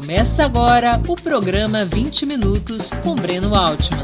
Começa 0.00 0.46
agora 0.46 0.98
o 1.06 1.14
programa 1.14 1.84
20 1.84 2.24
Minutos 2.24 2.88
com 3.04 3.14
Breno 3.14 3.54
Altman. 3.54 4.02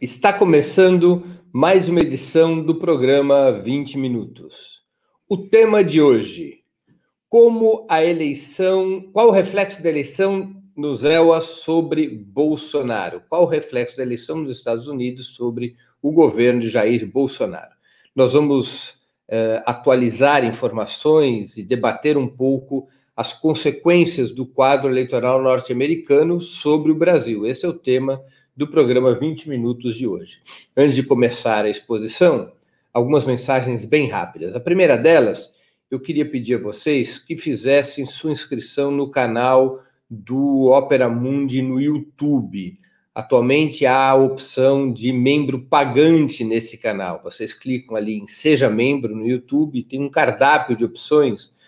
Está 0.00 0.32
começando 0.32 1.26
mais 1.52 1.88
uma 1.88 1.98
edição 1.98 2.62
do 2.62 2.76
programa 2.76 3.50
20 3.50 3.98
Minutos. 3.98 4.84
O 5.28 5.36
tema 5.36 5.82
de 5.82 6.00
hoje: 6.00 6.60
como 7.28 7.84
a 7.90 8.04
eleição, 8.04 9.10
qual 9.12 9.26
o 9.26 9.32
reflexo 9.32 9.82
da 9.82 9.88
eleição 9.88 10.54
nos 10.76 11.02
EUA 11.02 11.40
sobre 11.40 12.08
Bolsonaro? 12.08 13.24
Qual 13.28 13.42
o 13.42 13.48
reflexo 13.48 13.96
da 13.96 14.04
eleição 14.04 14.36
nos 14.36 14.56
Estados 14.56 14.86
Unidos 14.86 15.34
sobre 15.34 15.74
o 16.00 16.12
governo 16.12 16.60
de 16.60 16.70
Jair 16.70 17.10
Bolsonaro? 17.10 17.74
Nós 18.14 18.34
vamos 18.34 18.90
uh, 19.28 19.62
atualizar 19.66 20.44
informações 20.44 21.56
e 21.56 21.64
debater 21.64 22.16
um 22.16 22.28
pouco 22.28 22.86
as 23.20 23.34
consequências 23.34 24.30
do 24.30 24.46
quadro 24.46 24.88
eleitoral 24.88 25.42
norte-americano 25.42 26.40
sobre 26.40 26.90
o 26.90 26.94
Brasil. 26.94 27.44
Esse 27.44 27.66
é 27.66 27.68
o 27.68 27.74
tema 27.74 28.18
do 28.56 28.66
programa 28.66 29.14
20 29.14 29.46
Minutos 29.46 29.94
de 29.94 30.06
hoje. 30.06 30.40
Antes 30.74 30.94
de 30.94 31.02
começar 31.02 31.66
a 31.66 31.68
exposição, 31.68 32.50
algumas 32.94 33.26
mensagens 33.26 33.84
bem 33.84 34.08
rápidas. 34.08 34.56
A 34.56 34.60
primeira 34.60 34.96
delas, 34.96 35.50
eu 35.90 36.00
queria 36.00 36.24
pedir 36.24 36.54
a 36.54 36.62
vocês 36.62 37.18
que 37.18 37.36
fizessem 37.36 38.06
sua 38.06 38.32
inscrição 38.32 38.90
no 38.90 39.10
canal 39.10 39.82
do 40.08 40.70
Opera 40.70 41.10
Mundi 41.10 41.60
no 41.60 41.78
YouTube. 41.78 42.78
Atualmente 43.14 43.84
há 43.84 44.08
a 44.08 44.14
opção 44.14 44.90
de 44.90 45.12
membro 45.12 45.60
pagante 45.60 46.42
nesse 46.42 46.78
canal. 46.78 47.20
Vocês 47.22 47.52
clicam 47.52 47.96
ali 47.96 48.16
em 48.16 48.26
Seja 48.26 48.70
Membro 48.70 49.14
no 49.14 49.26
YouTube, 49.26 49.82
tem 49.82 50.02
um 50.02 50.08
cardápio 50.08 50.74
de 50.74 50.86
opções 50.86 51.59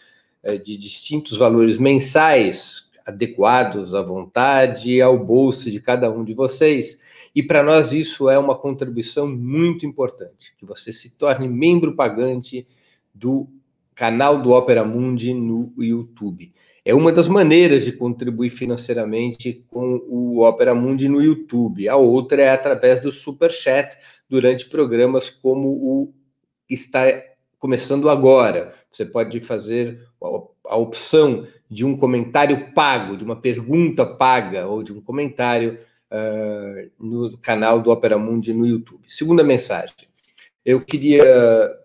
de 0.64 0.76
distintos 0.76 1.38
valores 1.38 1.78
mensais, 1.78 2.90
adequados 3.06 3.94
à 3.94 4.02
vontade 4.02 4.92
e 4.92 5.02
ao 5.02 5.18
bolso 5.18 5.70
de 5.70 5.80
cada 5.80 6.10
um 6.10 6.24
de 6.24 6.34
vocês. 6.34 7.00
E 7.34 7.42
para 7.42 7.62
nós 7.62 7.92
isso 7.92 8.28
é 8.28 8.38
uma 8.38 8.56
contribuição 8.56 9.26
muito 9.26 9.86
importante, 9.86 10.54
que 10.58 10.66
você 10.66 10.92
se 10.92 11.16
torne 11.16 11.48
membro 11.48 11.94
pagante 11.94 12.66
do 13.14 13.48
canal 13.94 14.40
do 14.40 14.50
Opera 14.50 14.84
Mundi 14.84 15.32
no 15.32 15.72
YouTube. 15.78 16.52
É 16.84 16.94
uma 16.94 17.12
das 17.12 17.28
maneiras 17.28 17.84
de 17.84 17.92
contribuir 17.92 18.50
financeiramente 18.50 19.64
com 19.70 20.02
o 20.08 20.44
Opera 20.44 20.74
Mundi 20.74 21.08
no 21.08 21.22
YouTube. 21.22 21.88
A 21.88 21.96
outra 21.96 22.42
é 22.42 22.50
através 22.50 23.00
do 23.00 23.12
Super 23.12 23.50
Chat 23.50 23.96
durante 24.28 24.68
programas 24.68 25.30
como 25.30 25.68
o 25.68 26.12
que 26.66 26.74
está 26.74 27.06
começando 27.62 28.10
agora. 28.10 28.72
Você 28.90 29.06
pode 29.06 29.40
fazer 29.40 30.04
a 30.66 30.76
opção 30.76 31.46
de 31.70 31.84
um 31.84 31.96
comentário 31.96 32.72
pago, 32.74 33.16
de 33.16 33.22
uma 33.22 33.36
pergunta 33.36 34.04
paga 34.04 34.66
ou 34.66 34.82
de 34.82 34.92
um 34.92 35.00
comentário 35.00 35.78
uh, 36.10 36.90
no 36.98 37.38
canal 37.38 37.80
do 37.80 37.90
Opera 37.90 38.18
Mundi 38.18 38.52
no 38.52 38.66
YouTube. 38.66 39.04
Segunda 39.06 39.44
mensagem. 39.44 39.94
Eu 40.64 40.80
queria 40.84 41.22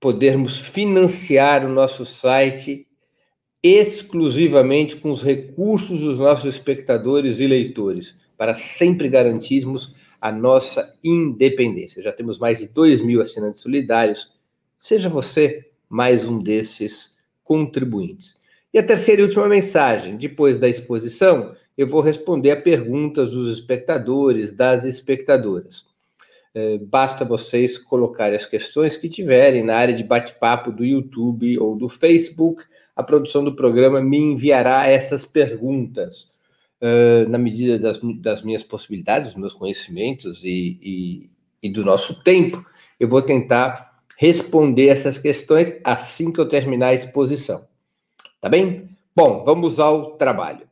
podermos 0.00 0.58
financiar 0.58 1.64
o 1.66 1.68
nosso 1.68 2.06
site 2.06 2.86
exclusivamente 3.62 4.96
com 4.96 5.10
os 5.10 5.22
recursos 5.22 6.00
dos 6.00 6.18
nossos 6.18 6.54
espectadores 6.54 7.40
e 7.40 7.46
leitores, 7.46 8.18
para 8.36 8.54
sempre 8.54 9.08
garantirmos 9.08 9.94
a 10.20 10.30
nossa 10.30 10.96
independência. 11.02 12.02
Já 12.02 12.12
temos 12.12 12.38
mais 12.38 12.58
de 12.58 12.68
2 12.68 13.00
mil 13.00 13.20
assinantes 13.20 13.60
solidários. 13.60 14.32
Seja 14.78 15.08
você 15.08 15.70
mais 15.88 16.28
um 16.28 16.38
desses 16.38 17.16
contribuintes. 17.42 18.40
E 18.72 18.78
a 18.78 18.82
terceira 18.82 19.22
e 19.22 19.24
última 19.24 19.48
mensagem: 19.48 20.16
depois 20.16 20.58
da 20.58 20.68
exposição, 20.68 21.54
eu 21.76 21.86
vou 21.86 22.00
responder 22.00 22.50
a 22.50 22.60
perguntas 22.60 23.30
dos 23.30 23.56
espectadores, 23.56 24.52
das 24.52 24.84
espectadoras. 24.84 25.84
É, 26.54 26.78
basta 26.78 27.22
vocês 27.22 27.76
colocarem 27.76 28.34
as 28.34 28.46
questões 28.46 28.96
que 28.96 29.10
tiverem 29.10 29.62
na 29.62 29.76
área 29.76 29.94
de 29.94 30.02
bate-papo 30.02 30.72
do 30.72 30.86
YouTube 30.86 31.58
ou 31.58 31.76
do 31.76 31.86
Facebook. 31.86 32.64
A 32.96 33.02
produção 33.02 33.44
do 33.44 33.54
programa 33.54 34.00
me 34.00 34.16
enviará 34.16 34.86
essas 34.86 35.26
perguntas. 35.26 36.34
Uh, 36.80 37.28
na 37.28 37.38
medida 37.38 37.78
das, 37.78 38.00
das, 38.20 38.42
minhas 38.42 38.62
possibilidades, 38.62 39.28
dos 39.28 39.40
meus 39.40 39.54
conhecimentos 39.54 40.44
e, 40.44 40.78
e, 40.82 41.30
e 41.62 41.70
do 41.70 41.84
nosso 41.84 42.22
tempo, 42.22 42.64
eu 43.00 43.08
vou 43.08 43.22
tentar 43.22 44.02
responder 44.18 44.88
essas 44.88 45.18
questões 45.18 45.78
assim 45.84 46.32
que 46.32 46.40
eu 46.40 46.48
terminar 46.48 46.88
a 46.88 46.94
exposição. 46.94 47.66
Tá 48.40 48.48
bem? 48.48 48.90
Bom, 49.14 49.44
vamos 49.44 49.80
ao 49.80 50.16
trabalho. 50.16 50.68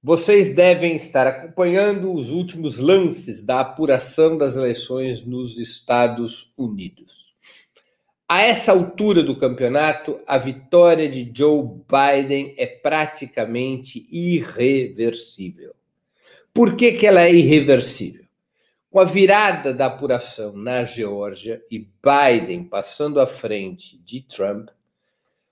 Vocês 0.00 0.54
devem 0.54 0.94
estar 0.94 1.26
acompanhando 1.26 2.12
os 2.12 2.30
últimos 2.30 2.78
lances 2.78 3.42
da 3.42 3.60
apuração 3.60 4.38
das 4.38 4.56
eleições 4.56 5.26
nos 5.26 5.58
Estados 5.58 6.52
Unidos. 6.56 7.34
A 8.28 8.42
essa 8.42 8.70
altura 8.70 9.22
do 9.22 9.36
campeonato, 9.36 10.20
a 10.26 10.38
vitória 10.38 11.08
de 11.08 11.32
Joe 11.34 11.62
Biden 11.64 12.54
é 12.56 12.66
praticamente 12.66 14.06
irreversível. 14.12 15.74
Por 16.54 16.76
que, 16.76 16.92
que 16.92 17.06
ela 17.06 17.22
é 17.22 17.34
irreversível? 17.34 18.24
Com 18.90 19.00
a 19.00 19.04
virada 19.04 19.74
da 19.74 19.86
apuração 19.86 20.56
na 20.56 20.84
Geórgia 20.84 21.62
e 21.70 21.78
Biden 21.78 22.64
passando 22.64 23.20
à 23.20 23.26
frente 23.26 23.98
de 23.98 24.20
Trump, 24.20 24.68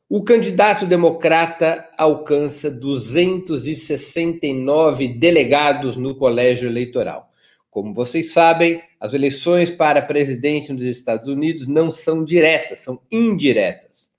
o 0.09 0.23
candidato 0.23 0.87
democrata 0.87 1.91
alcança 1.99 2.71
269 2.71 5.09
delegados 5.09 5.97
no 5.97 6.15
colégio 6.15 6.69
eleitoral. 6.69 7.33
Como 7.69 7.93
vocês 7.93 8.33
sabem, 8.33 8.81
as 9.01 9.15
eleições 9.15 9.69
para 9.69 10.01
presidente 10.01 10.73
nos 10.73 10.85
Estados 10.85 11.27
Unidos 11.27 11.67
não 11.67 11.91
são 11.91 12.25
diretas, 12.25 12.79
são 12.79 13.03
indiretas. 13.11 14.13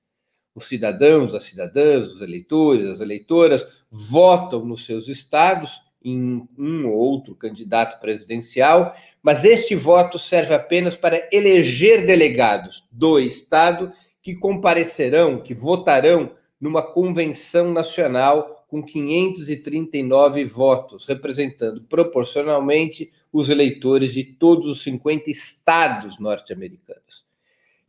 Os 0.54 0.68
cidadãos, 0.68 1.34
as 1.34 1.44
cidadãs, 1.44 2.10
os 2.10 2.20
eleitores, 2.22 2.86
as 2.86 3.00
eleitoras 3.00 3.66
votam 3.90 4.66
nos 4.66 4.86
seus 4.86 5.08
estados 5.08 5.82
em 6.04 6.46
um 6.58 6.86
ou 6.88 6.96
outro 6.96 7.34
candidato 7.34 8.02
presidencial, 8.02 8.94
mas 9.24 9.46
este 9.46 9.74
voto 9.74 10.20
serve 10.20 10.54
apenas 10.54 10.98
para 10.98 11.30
eleger 11.32 12.06
delegados 12.06 12.86
do 12.92 13.18
estado 13.20 13.90
que 14.28 14.36
comparecerão, 14.36 15.40
que 15.40 15.54
votarão 15.54 16.34
numa 16.60 16.82
convenção 16.82 17.72
nacional 17.72 18.66
com 18.68 18.84
539 18.84 20.44
votos, 20.44 21.06
representando 21.06 21.84
proporcionalmente 21.84 23.10
os 23.32 23.50
eleitores 23.50 24.14
de 24.14 24.26
todos 24.26 24.68
os 24.68 24.84
50 24.84 25.32
estados 25.32 26.20
norte-americanos. 26.20 27.24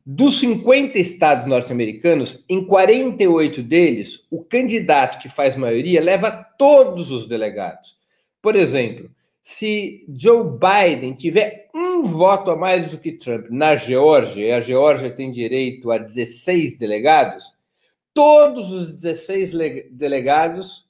Dos 0.07 0.39
50 0.39 0.97
estados 1.01 1.45
norte-americanos, 1.45 2.45
em 2.49 2.65
48 2.65 3.61
deles, 3.61 4.21
o 4.31 4.45
candidato 4.45 5.21
que 5.21 5.29
faz 5.29 5.57
maioria 5.57 6.01
leva 6.01 6.31
todos 6.57 7.11
os 7.11 7.27
delegados. 7.27 7.99
Por 8.41 8.55
exemplo, 8.55 9.11
se 9.49 10.05
Joe 10.15 10.45
Biden 10.45 11.15
tiver 11.15 11.71
um 11.75 12.07
voto 12.07 12.51
a 12.51 12.57
mais 12.57 12.91
do 12.91 12.99
que 12.99 13.13
Trump 13.13 13.47
na 13.49 13.77
Geórgia, 13.77 14.47
e 14.47 14.53
a 14.53 14.61
Geórgia 14.61 15.11
tem 15.11 15.31
direito 15.31 15.91
a 15.91 15.97
16 15.97 16.79
delegados, 16.79 17.55
todos 18.13 18.71
os 18.71 18.93
16 18.93 19.53
delegados 19.91 20.87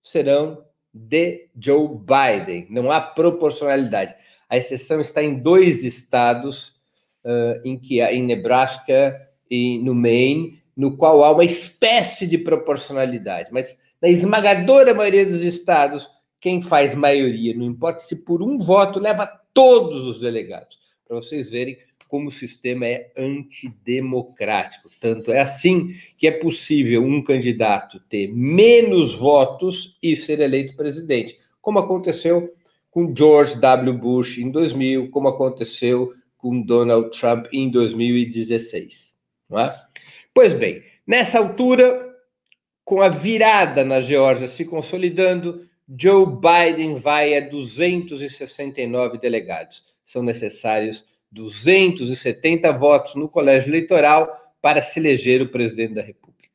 serão 0.00 0.64
de 0.94 1.48
Joe 1.58 1.88
Biden. 1.88 2.68
Não 2.70 2.92
há 2.92 3.00
proporcionalidade. 3.00 4.14
A 4.48 4.56
exceção 4.56 5.00
está 5.00 5.20
em 5.20 5.40
dois 5.40 5.82
estados 5.82 6.76
uh, 7.24 7.60
em 7.64 7.76
que 7.76 8.00
em 8.00 8.22
Nebraska 8.22 9.20
e 9.50 9.80
no 9.80 9.96
Maine, 9.96 10.62
no 10.76 10.96
qual 10.96 11.24
há 11.24 11.32
uma 11.32 11.44
espécie 11.44 12.24
de 12.24 12.38
proporcionalidade, 12.38 13.50
mas 13.52 13.80
na 14.00 14.08
esmagadora 14.08 14.94
maioria 14.94 15.26
dos 15.26 15.42
estados, 15.42 16.08
quem 16.46 16.62
faz 16.62 16.94
maioria, 16.94 17.52
não 17.56 17.64
importa 17.64 17.98
se 17.98 18.14
por 18.14 18.40
um 18.40 18.60
voto, 18.60 19.00
leva 19.00 19.26
todos 19.52 20.06
os 20.06 20.20
delegados, 20.20 20.78
para 21.04 21.16
vocês 21.16 21.50
verem 21.50 21.76
como 22.06 22.28
o 22.28 22.30
sistema 22.30 22.86
é 22.86 23.10
antidemocrático. 23.16 24.88
Tanto 25.00 25.32
é 25.32 25.40
assim 25.40 25.88
que 26.16 26.24
é 26.24 26.30
possível 26.30 27.02
um 27.02 27.20
candidato 27.20 27.98
ter 28.08 28.32
menos 28.32 29.16
votos 29.16 29.98
e 30.00 30.14
ser 30.14 30.38
eleito 30.38 30.76
presidente, 30.76 31.36
como 31.60 31.80
aconteceu 31.80 32.54
com 32.92 33.12
George 33.12 33.58
W. 33.58 33.94
Bush 33.94 34.38
em 34.38 34.48
2000, 34.48 35.10
como 35.10 35.26
aconteceu 35.26 36.14
com 36.38 36.62
Donald 36.62 37.10
Trump 37.10 37.46
em 37.52 37.68
2016. 37.68 39.16
Não 39.50 39.58
é? 39.58 39.76
Pois 40.32 40.54
bem, 40.54 40.84
nessa 41.04 41.38
altura, 41.40 42.14
com 42.84 43.02
a 43.02 43.08
virada 43.08 43.84
na 43.84 44.00
Geórgia 44.00 44.46
se 44.46 44.64
consolidando, 44.64 45.66
Joe 45.88 46.26
Biden 46.26 46.96
vai 46.96 47.36
a 47.36 47.40
269 47.40 49.18
delegados. 49.18 49.84
São 50.04 50.22
necessários 50.22 51.04
270 51.30 52.72
votos 52.72 53.14
no 53.14 53.28
colégio 53.28 53.70
eleitoral 53.70 54.28
para 54.60 54.82
se 54.82 54.98
eleger 54.98 55.42
o 55.42 55.48
presidente 55.48 55.94
da 55.94 56.02
República. 56.02 56.50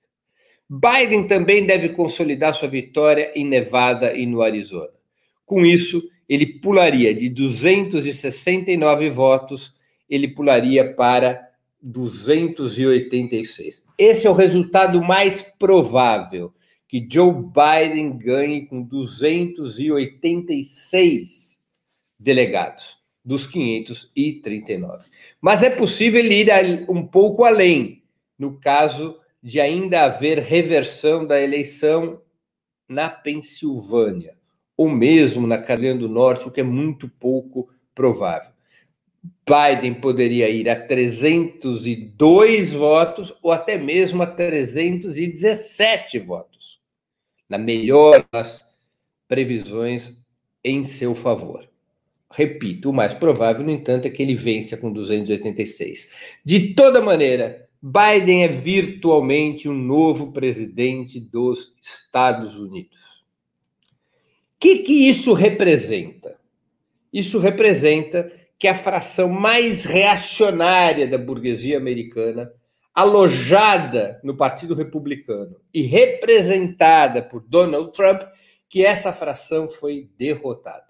Biden 0.70 1.28
também 1.28 1.66
deve 1.66 1.90
consolidar 1.90 2.54
sua 2.54 2.68
vitória 2.68 3.32
em 3.36 3.46
Nevada 3.46 4.14
e 4.14 4.26
no 4.26 4.42
Arizona. 4.42 4.92
Com 5.46 5.66
isso, 5.66 6.10
ele 6.28 6.46
pularia 6.46 7.14
de 7.14 7.30
269 7.30 9.10
votos, 9.10 9.74
ele 10.10 10.30
pularia 10.30 10.94
para 10.94 11.50
286. 11.82 13.86
Esse 13.98 14.28
é 14.28 14.30
o 14.30 14.34
resultado 14.34 15.02
mais 15.02 15.42
provável, 15.42 16.54
que 16.92 17.04
Joe 17.10 17.34
Biden 17.34 18.18
ganhe 18.18 18.66
com 18.66 18.84
286 18.84 21.64
delegados 22.20 23.00
dos 23.24 23.48
539. 23.48 25.08
Mas 25.40 25.64
é 25.64 25.70
possível 25.70 26.20
ele 26.20 26.42
ir 26.42 26.50
um 26.90 27.08
pouco 27.08 27.46
além, 27.46 28.04
no 28.38 28.60
caso 28.60 29.18
de 29.42 29.62
ainda 29.62 30.04
haver 30.04 30.40
reversão 30.40 31.26
da 31.26 31.42
eleição 31.42 32.22
na 32.90 33.10
Pensilvânia, 33.10 34.36
ou 34.76 34.90
mesmo 34.90 35.48
na 35.48 35.60
Carolina 35.60 35.98
do 35.98 36.10
Norte, 36.10 36.50
o 36.50 36.52
que 36.52 36.60
é 36.60 36.64
muito 36.64 37.08
pouco 37.08 37.70
provável. 37.96 38.52
Biden 39.48 39.94
poderia 39.94 40.50
ir 40.50 40.70
a 40.70 40.76
302 40.76 42.74
votos 42.74 43.34
ou 43.42 43.54
até 43.54 43.78
mesmo 43.78 44.22
a 44.24 44.28
317 44.28 46.20
votos, 46.20 46.81
na 47.52 47.58
melhor 47.58 48.26
das 48.32 48.74
previsões 49.28 50.24
em 50.64 50.86
seu 50.86 51.14
favor. 51.14 51.70
Repito, 52.32 52.90
o 52.90 52.94
mais 52.94 53.14
provável, 53.14 53.66
no 53.66 53.72
entanto, 53.72 54.08
é 54.08 54.10
que 54.10 54.24
ele 54.24 54.36
vença 54.36 54.78
com 54.78 54.90
286. 54.90 56.10
De 56.46 56.74
toda 56.74 57.02
maneira, 57.02 57.68
Biden 57.82 58.46
é 58.46 58.48
virtualmente 58.48 59.68
o 59.68 59.74
um 59.74 59.78
novo 59.78 60.32
presidente 60.32 61.20
dos 61.20 61.76
Estados 61.82 62.58
Unidos. 62.58 63.26
O 64.56 64.60
que, 64.62 64.78
que 64.78 65.10
isso 65.10 65.34
representa? 65.34 66.40
Isso 67.12 67.38
representa 67.38 68.32
que 68.58 68.68
a 68.70 68.76
fração 68.76 69.28
mais 69.28 69.84
reacionária 69.84 71.06
da 71.06 71.18
burguesia 71.18 71.78
americana, 71.78 72.50
alojada 72.94 74.20
no 74.24 74.36
Partido 74.36 74.76
Republicano 74.76 75.56
e 75.74 75.82
representada 75.84 77.22
por 77.22 77.42
Donald 77.42 77.94
Trump, 77.94 78.22
que 78.70 78.86
essa 78.86 79.14
fração 79.14 79.68
foi 79.68 80.10
derrotada. 80.18 80.86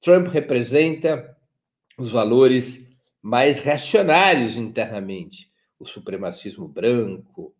Trump 0.00 0.28
representa 0.28 1.36
os 1.98 2.12
valores 2.12 2.86
mais 3.22 3.58
reacionários 3.58 4.56
internamente, 4.56 5.50
o 5.78 5.84
supremacismo 5.84 6.68
branco, 6.68 7.54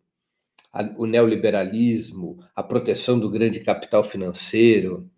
o 0.95 1.05
neoliberalismo, 1.05 2.39
a 2.55 2.61
proteção 2.61 3.19
do 3.19 3.29
grande 3.29 3.59
capital 3.61 4.03
financeiro, 4.03 5.09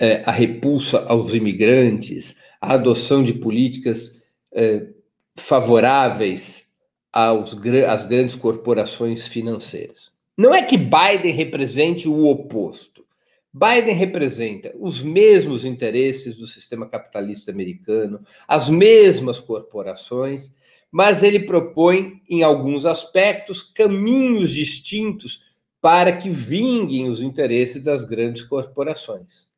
é, 0.00 0.22
a 0.26 0.30
repulsa 0.30 1.06
aos 1.06 1.32
imigrantes, 1.32 2.36
a 2.60 2.74
adoção 2.74 3.22
de 3.22 3.32
políticas 3.32 4.22
é, 4.52 4.88
favoráveis 5.36 6.67
aos, 7.12 7.56
às 7.88 8.06
grandes 8.06 8.34
corporações 8.34 9.26
financeiras. 9.26 10.12
Não 10.36 10.54
é 10.54 10.62
que 10.62 10.76
Biden 10.76 11.32
represente 11.32 12.08
o 12.08 12.26
oposto. 12.26 13.04
Biden 13.52 13.94
representa 13.94 14.72
os 14.78 15.02
mesmos 15.02 15.64
interesses 15.64 16.36
do 16.36 16.46
sistema 16.46 16.88
capitalista 16.88 17.50
americano, 17.50 18.20
as 18.46 18.68
mesmas 18.68 19.40
corporações, 19.40 20.54
mas 20.90 21.22
ele 21.22 21.40
propõe, 21.40 22.22
em 22.28 22.42
alguns 22.42 22.86
aspectos, 22.86 23.62
caminhos 23.62 24.50
distintos 24.50 25.42
para 25.80 26.16
que 26.16 26.28
vinguem 26.28 27.08
os 27.08 27.22
interesses 27.22 27.82
das 27.82 28.04
grandes 28.04 28.42
corporações. 28.42 29.48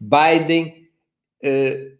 Biden 0.00 0.88
eh, 1.42 1.92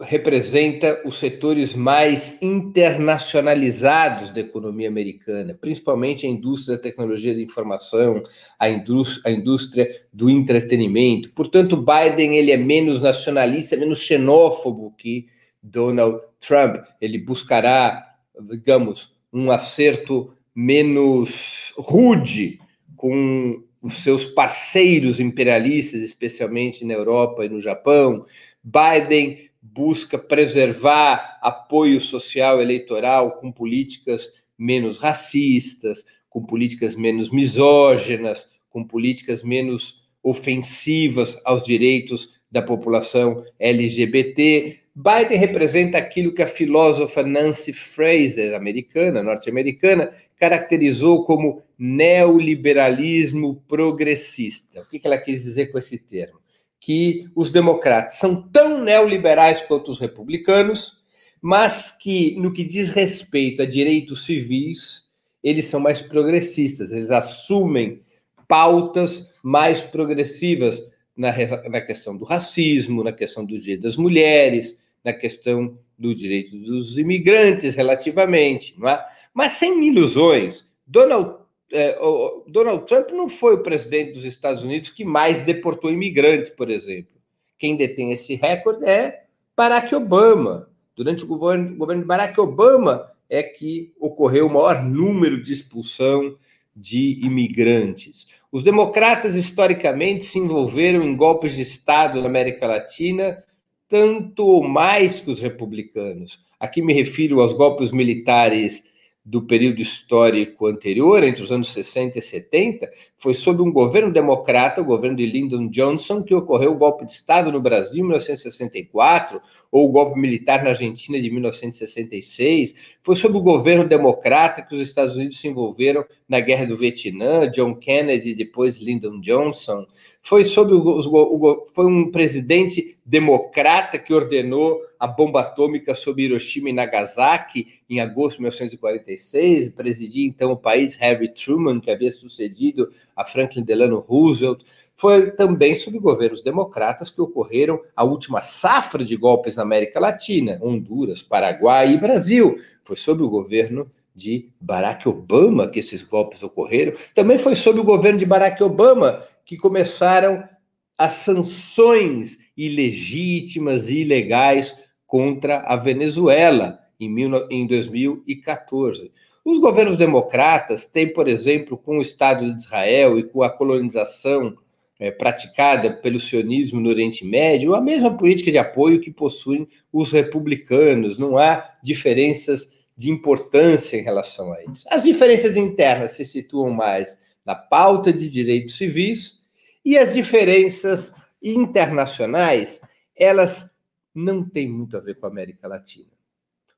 representa 0.00 1.00
os 1.04 1.16
setores 1.16 1.74
mais 1.74 2.40
internacionalizados 2.42 4.30
da 4.30 4.40
economia 4.40 4.88
americana, 4.88 5.56
principalmente 5.58 6.26
a 6.26 6.30
indústria 6.30 6.76
da 6.76 6.82
tecnologia 6.82 7.34
de 7.34 7.42
informação, 7.42 8.22
a 8.58 8.68
indústria, 8.68 9.32
a 9.32 9.36
indústria 9.36 10.04
do 10.12 10.28
entretenimento. 10.28 11.30
Portanto, 11.32 11.76
Biden 11.76 12.36
ele 12.36 12.50
é 12.50 12.56
menos 12.56 13.00
nacionalista, 13.00 13.76
menos 13.76 13.98
xenófobo 13.98 14.94
que 14.96 15.26
Donald 15.62 16.20
Trump. 16.40 16.76
Ele 17.00 17.18
buscará, 17.18 18.16
digamos, 18.50 19.14
um 19.32 19.50
acerto 19.50 20.32
menos 20.54 21.72
rude 21.76 22.58
com 22.96 23.62
os 23.80 24.02
seus 24.02 24.24
parceiros 24.24 25.18
imperialistas, 25.18 26.02
especialmente 26.02 26.84
na 26.84 26.94
Europa 26.94 27.44
e 27.44 27.48
no 27.48 27.60
Japão. 27.60 28.24
Biden 28.62 29.50
busca 29.62 30.18
preservar 30.18 31.38
apoio 31.40 32.00
social 32.00 32.60
eleitoral 32.60 33.38
com 33.38 33.52
políticas 33.52 34.28
menos 34.58 34.98
racistas, 34.98 36.04
com 36.28 36.42
políticas 36.42 36.96
menos 36.96 37.30
misóginas, 37.30 38.50
com 38.68 38.82
políticas 38.82 39.44
menos 39.44 40.02
ofensivas 40.22 41.40
aos 41.44 41.62
direitos 41.62 42.40
da 42.50 42.60
população 42.60 43.44
LGBT. 43.58 44.80
Biden 44.94 45.38
representa 45.38 45.96
aquilo 45.96 46.34
que 46.34 46.42
a 46.42 46.46
filósofa 46.46 47.22
Nancy 47.22 47.72
Fraser, 47.72 48.54
americana, 48.54 49.22
norte-americana, 49.22 50.10
caracterizou 50.36 51.24
como 51.24 51.62
neoliberalismo 51.78 53.62
progressista. 53.66 54.82
O 54.82 54.86
que 54.86 55.00
ela 55.02 55.16
quis 55.16 55.42
dizer 55.44 55.72
com 55.72 55.78
esse 55.78 55.96
termo? 55.96 56.41
Que 56.82 57.30
os 57.36 57.52
democratas 57.52 58.14
são 58.18 58.42
tão 58.50 58.82
neoliberais 58.82 59.60
quanto 59.60 59.92
os 59.92 60.00
republicanos, 60.00 61.00
mas 61.40 61.92
que, 61.92 62.34
no 62.40 62.52
que 62.52 62.64
diz 62.64 62.88
respeito 62.88 63.62
a 63.62 63.64
direitos 63.64 64.26
civis, 64.26 65.08
eles 65.44 65.66
são 65.66 65.78
mais 65.78 66.02
progressistas, 66.02 66.90
eles 66.90 67.12
assumem 67.12 68.02
pautas 68.48 69.32
mais 69.44 69.82
progressivas 69.82 70.82
na, 71.16 71.32
na 71.68 71.80
questão 71.80 72.16
do 72.16 72.24
racismo, 72.24 73.04
na 73.04 73.12
questão 73.12 73.44
do 73.44 73.60
direito 73.60 73.82
das 73.82 73.96
mulheres, 73.96 74.82
na 75.04 75.12
questão 75.12 75.78
do 75.96 76.12
direito 76.12 76.56
dos 76.56 76.98
imigrantes, 76.98 77.76
relativamente, 77.76 78.74
não 78.76 78.88
é? 78.88 79.04
Mas 79.32 79.52
sem 79.52 79.86
ilusões. 79.86 80.68
Donald 80.84 81.41
é, 81.72 81.98
o 82.00 82.44
Donald 82.46 82.86
Trump 82.86 83.10
não 83.10 83.28
foi 83.28 83.54
o 83.54 83.62
presidente 83.62 84.12
dos 84.12 84.24
Estados 84.24 84.62
Unidos 84.62 84.90
que 84.90 85.04
mais 85.04 85.42
deportou 85.42 85.90
imigrantes, 85.90 86.50
por 86.50 86.70
exemplo. 86.70 87.12
Quem 87.58 87.76
detém 87.76 88.12
esse 88.12 88.34
recorde 88.34 88.84
é 88.84 89.24
Barack 89.56 89.94
Obama. 89.94 90.68
Durante 90.94 91.24
o 91.24 91.26
governo, 91.26 91.76
governo 91.76 92.02
de 92.02 92.08
Barack 92.08 92.38
Obama 92.38 93.10
é 93.28 93.42
que 93.42 93.92
ocorreu 93.98 94.46
o 94.46 94.52
maior 94.52 94.84
número 94.84 95.42
de 95.42 95.52
expulsão 95.52 96.36
de 96.76 97.18
imigrantes. 97.24 98.26
Os 98.50 98.62
democratas, 98.62 99.34
historicamente, 99.34 100.24
se 100.24 100.38
envolveram 100.38 101.02
em 101.02 101.16
golpes 101.16 101.54
de 101.54 101.62
Estado 101.62 102.20
na 102.20 102.26
América 102.26 102.66
Latina, 102.66 103.42
tanto 103.88 104.46
ou 104.46 104.62
mais 104.62 105.20
que 105.20 105.30
os 105.30 105.38
republicanos. 105.38 106.44
Aqui 106.60 106.82
me 106.82 106.92
refiro 106.92 107.40
aos 107.40 107.52
golpes 107.52 107.90
militares 107.90 108.84
do 109.24 109.42
período 109.42 109.80
histórico 109.80 110.66
anterior, 110.66 111.22
entre 111.22 111.44
os 111.44 111.52
anos 111.52 111.72
60 111.72 112.18
e 112.18 112.22
70, 112.22 112.90
foi 113.16 113.34
sob 113.34 113.62
um 113.62 113.70
governo 113.70 114.12
democrata, 114.12 114.80
o 114.80 114.84
governo 114.84 115.16
de 115.16 115.26
Lyndon 115.26 115.68
Johnson, 115.68 116.24
que 116.24 116.34
ocorreu 116.34 116.72
o 116.72 116.78
golpe 116.78 117.06
de 117.06 117.12
Estado 117.12 117.52
no 117.52 117.60
Brasil 117.60 118.00
em 118.00 118.02
1964, 118.02 119.40
ou 119.70 119.88
o 119.88 119.92
golpe 119.92 120.18
militar 120.18 120.64
na 120.64 120.70
Argentina 120.70 121.20
de 121.20 121.30
1966. 121.30 122.96
Foi 123.00 123.14
sob 123.14 123.36
o 123.36 123.42
governo 123.42 123.86
democrata 123.86 124.60
que 124.60 124.74
os 124.74 124.80
Estados 124.80 125.14
Unidos 125.14 125.40
se 125.40 125.46
envolveram 125.46 126.04
na 126.28 126.40
Guerra 126.40 126.66
do 126.66 126.76
Vietnã, 126.76 127.48
John 127.48 127.76
Kennedy, 127.76 128.34
depois 128.34 128.78
Lyndon 128.78 129.20
Johnson. 129.20 129.86
Foi 130.24 130.44
sob 130.44 130.72
o, 130.72 131.00
o, 131.00 131.66
foi 131.74 131.84
um 131.84 132.08
presidente 132.12 132.96
democrata 133.04 133.98
que 133.98 134.14
ordenou 134.14 134.80
a 134.96 135.04
bomba 135.04 135.40
atômica 135.40 135.96
sobre 135.96 136.22
Hiroshima 136.22 136.70
e 136.70 136.72
Nagasaki 136.72 137.80
em 137.90 137.98
agosto 137.98 138.36
de 138.36 138.42
1946, 138.42 139.70
presidia 139.70 140.24
então 140.24 140.52
o 140.52 140.56
país 140.56 140.94
Harry 140.94 141.28
Truman, 141.28 141.80
que 141.80 141.90
havia 141.90 142.10
sucedido 142.12 142.92
a 143.16 143.24
Franklin 143.24 143.64
Delano 143.64 143.98
Roosevelt. 143.98 144.62
Foi 144.94 145.32
também 145.32 145.74
sob 145.74 145.98
governos 145.98 146.44
democratas 146.44 147.10
que 147.10 147.20
ocorreram 147.20 147.80
a 147.96 148.04
última 148.04 148.40
safra 148.42 149.04
de 149.04 149.16
golpes 149.16 149.56
na 149.56 149.64
América 149.64 149.98
Latina, 149.98 150.56
Honduras, 150.62 151.20
Paraguai 151.20 151.94
e 151.94 151.98
Brasil. 151.98 152.56
Foi 152.84 152.94
sob 152.96 153.24
o 153.24 153.28
governo 153.28 153.90
de 154.14 154.50
Barack 154.60 155.08
Obama 155.08 155.68
que 155.68 155.80
esses 155.80 156.02
golpes 156.02 156.42
ocorreram. 156.42 156.92
Também 157.14 157.38
foi 157.38 157.56
sob 157.56 157.80
o 157.80 157.84
governo 157.84 158.18
de 158.18 158.26
Barack 158.26 158.62
Obama 158.62 159.24
que 159.44 159.56
começaram 159.56 160.48
as 160.96 161.12
sanções 161.12 162.38
ilegítimas 162.56 163.88
e 163.88 163.98
ilegais 163.98 164.76
contra 165.06 165.60
a 165.60 165.76
Venezuela 165.76 166.78
em 166.98 167.66
2014. 167.66 169.10
Os 169.44 169.58
governos 169.58 169.98
democratas 169.98 170.86
têm, 170.86 171.12
por 171.12 171.26
exemplo, 171.26 171.76
com 171.76 171.98
o 171.98 172.02
Estado 172.02 172.44
de 172.44 172.60
Israel 172.60 173.18
e 173.18 173.24
com 173.24 173.42
a 173.42 173.50
colonização 173.50 174.56
é, 175.00 175.10
praticada 175.10 175.94
pelo 175.94 176.20
sionismo 176.20 176.80
no 176.80 176.88
Oriente 176.88 177.26
Médio, 177.26 177.74
a 177.74 177.80
mesma 177.80 178.16
política 178.16 178.52
de 178.52 178.58
apoio 178.58 179.00
que 179.00 179.10
possuem 179.10 179.66
os 179.92 180.12
republicanos. 180.12 181.18
Não 181.18 181.36
há 181.36 181.74
diferenças 181.82 182.70
de 182.96 183.10
importância 183.10 183.96
em 183.96 184.02
relação 184.02 184.52
a 184.52 184.62
isso. 184.62 184.86
As 184.88 185.02
diferenças 185.02 185.56
internas 185.56 186.12
se 186.12 186.24
situam 186.24 186.70
mais 186.70 187.18
na 187.44 187.54
pauta 187.54 188.12
de 188.12 188.30
direitos 188.30 188.76
civis 188.76 189.40
e 189.84 189.98
as 189.98 190.14
diferenças 190.14 191.14
internacionais, 191.42 192.80
elas 193.16 193.70
não 194.14 194.48
têm 194.48 194.70
muito 194.70 194.96
a 194.96 195.00
ver 195.00 195.14
com 195.16 195.26
a 195.26 195.28
América 195.28 195.66
Latina. 195.66 196.10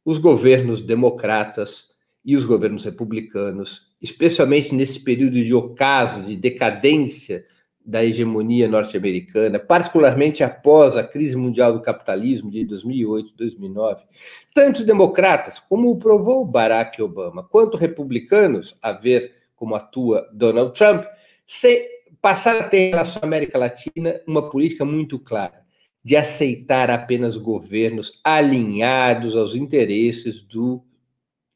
Os 0.04 0.18
governos 0.18 0.80
democratas 0.80 1.94
e 2.24 2.36
os 2.36 2.44
governos 2.44 2.84
republicanos, 2.84 3.94
especialmente 4.00 4.74
nesse 4.74 5.00
período 5.00 5.42
de 5.42 5.52
ocaso, 5.52 6.22
de 6.22 6.36
decadência 6.36 7.44
da 7.84 8.02
hegemonia 8.02 8.66
norte-americana, 8.66 9.58
particularmente 9.58 10.42
após 10.42 10.96
a 10.96 11.04
crise 11.04 11.36
mundial 11.36 11.74
do 11.74 11.82
capitalismo 11.82 12.50
de 12.50 12.64
2008, 12.64 13.34
2009, 13.36 14.04
tanto 14.54 14.86
democratas, 14.86 15.58
como 15.58 15.90
o 15.90 15.98
provou 15.98 16.46
Barack 16.46 17.02
Obama, 17.02 17.44
quanto 17.44 17.76
republicanos, 17.76 18.74
a 18.80 18.92
ver 18.92 19.34
como 19.64 19.74
atua 19.76 20.28
Donald 20.30 20.74
Trump, 20.74 21.06
se 21.46 21.88
passaram 22.20 22.60
a 22.60 22.68
ter 22.68 22.94
à 22.94 23.04
América 23.22 23.56
Latina 23.56 24.20
uma 24.26 24.50
política 24.50 24.84
muito 24.84 25.18
clara 25.18 25.64
de 26.04 26.16
aceitar 26.16 26.90
apenas 26.90 27.38
governos 27.38 28.20
alinhados 28.22 29.34
aos 29.34 29.54
interesses 29.54 30.42
do 30.42 30.84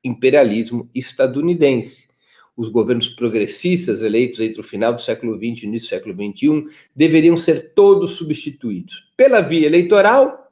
imperialismo 0.02 0.88
estadunidense. 0.94 2.08
Os 2.56 2.70
governos 2.70 3.10
progressistas 3.10 4.02
eleitos 4.02 4.40
entre 4.40 4.58
o 4.58 4.64
final 4.64 4.94
do 4.94 5.02
século 5.02 5.36
XX 5.36 5.64
e 5.64 5.66
início 5.66 5.88
do 5.88 5.90
século 5.90 6.14
XXI 6.14 6.64
deveriam 6.96 7.36
ser 7.36 7.74
todos 7.74 8.12
substituídos 8.12 9.12
pela 9.18 9.42
via 9.42 9.66
eleitoral 9.66 10.50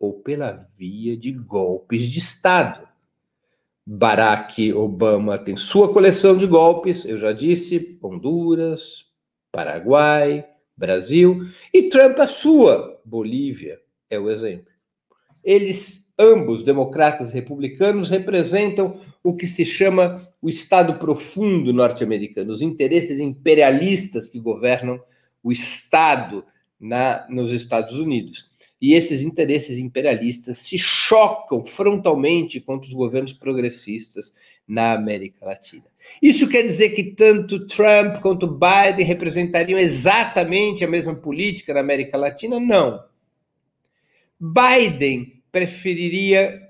ou 0.00 0.14
pela 0.14 0.66
via 0.74 1.18
de 1.18 1.32
golpes 1.32 2.10
de 2.10 2.18
Estado. 2.18 2.93
Barack 3.86 4.72
Obama 4.72 5.36
tem 5.36 5.56
sua 5.56 5.92
coleção 5.92 6.36
de 6.36 6.46
golpes, 6.46 7.04
eu 7.04 7.18
já 7.18 7.32
disse, 7.32 7.98
Honduras, 8.02 9.04
Paraguai, 9.52 10.46
Brasil, 10.74 11.40
e 11.72 11.82
Trump 11.84 12.18
a 12.18 12.26
sua, 12.26 13.00
Bolívia 13.04 13.78
é 14.08 14.18
o 14.18 14.30
exemplo. 14.30 14.72
Eles, 15.42 16.10
ambos, 16.18 16.62
democratas 16.62 17.30
e 17.30 17.34
republicanos, 17.34 18.08
representam 18.08 18.98
o 19.22 19.36
que 19.36 19.46
se 19.46 19.66
chama 19.66 20.26
o 20.40 20.48
Estado 20.48 20.98
profundo 20.98 21.70
norte-americano, 21.72 22.52
os 22.52 22.62
interesses 22.62 23.20
imperialistas 23.20 24.30
que 24.30 24.40
governam 24.40 24.98
o 25.42 25.52
Estado 25.52 26.42
na, 26.80 27.26
nos 27.28 27.52
Estados 27.52 27.92
Unidos 27.92 28.48
e 28.80 28.94
esses 28.94 29.22
interesses 29.22 29.78
imperialistas 29.78 30.58
se 30.58 30.78
chocam 30.78 31.64
frontalmente 31.64 32.60
contra 32.60 32.86
os 32.86 32.94
governos 32.94 33.32
progressistas 33.32 34.34
na 34.66 34.92
América 34.92 35.46
Latina. 35.46 35.84
Isso 36.20 36.48
quer 36.48 36.62
dizer 36.62 36.90
que 36.90 37.04
tanto 37.04 37.66
Trump 37.66 38.20
quanto 38.20 38.46
Biden 38.46 39.06
representariam 39.06 39.78
exatamente 39.78 40.84
a 40.84 40.88
mesma 40.88 41.14
política 41.14 41.72
na 41.72 41.80
América 41.80 42.18
Latina? 42.18 42.60
Não. 42.60 43.02
Biden 44.38 45.42
preferiria 45.50 46.60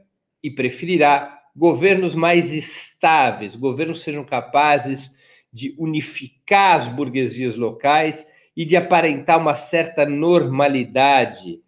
e 0.43 0.51
preferirá 0.51 1.41
governos 1.57 2.15
mais 2.15 2.53
estáveis, 2.53 3.57
governos 3.57 3.99
que 3.99 4.05
sejam 4.05 4.25
capazes 4.25 5.11
de 5.53 5.75
unificar 5.79 6.77
as 6.77 6.89
burguesias 6.89 7.57
locais 7.57 8.27
e 8.57 8.65
de 8.65 8.77
aparentar 8.77 9.39
uma 9.39 9.57
certa 9.57 10.05
normalidade 10.05 11.64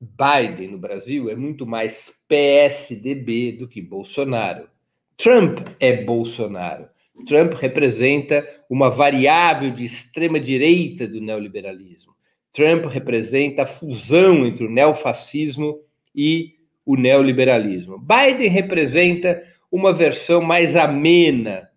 Biden 0.00 0.68
no 0.68 0.78
Brasil 0.78 1.28
é 1.28 1.36
muito 1.36 1.66
mais 1.66 2.10
PSDB 2.26 3.52
do 3.52 3.68
que 3.68 3.82
Bolsonaro. 3.82 4.68
Trump 5.16 5.60
é 5.78 6.02
Bolsonaro. 6.02 6.88
Trump 7.26 7.52
representa 7.52 8.46
uma 8.68 8.88
variável 8.88 9.70
de 9.70 9.84
extrema 9.84 10.40
direita 10.40 11.06
do 11.06 11.20
neoliberalismo. 11.20 12.14
Trump 12.52 12.86
representa 12.86 13.62
a 13.62 13.66
fusão 13.66 14.46
entre 14.46 14.64
o 14.64 14.70
neofascismo 14.70 15.78
e 16.14 16.54
o 16.84 16.96
neoliberalismo. 16.96 17.98
Biden 17.98 18.48
representa 18.48 19.42
uma 19.70 19.92
versão 19.92 20.40
mais 20.40 20.74
amena 20.76 21.68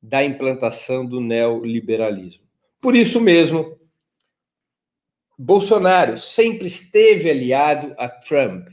da 0.00 0.24
implantação 0.24 1.04
do 1.04 1.20
neoliberalismo. 1.20 2.44
Por 2.80 2.94
isso 2.94 3.20
mesmo, 3.20 3.77
Bolsonaro 5.40 6.18
sempre 6.18 6.66
esteve 6.66 7.30
aliado 7.30 7.94
a 7.96 8.08
Trump 8.08 8.66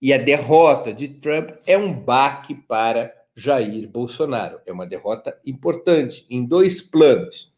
e 0.00 0.10
a 0.10 0.16
derrota 0.16 0.90
de 0.90 1.06
Trump 1.06 1.50
é 1.66 1.76
um 1.76 1.92
baque 1.92 2.54
para 2.54 3.14
Jair 3.36 3.86
Bolsonaro. 3.86 4.58
É 4.64 4.72
uma 4.72 4.86
derrota 4.86 5.38
importante 5.44 6.24
em 6.30 6.46
dois 6.46 6.80
planos. 6.80 7.52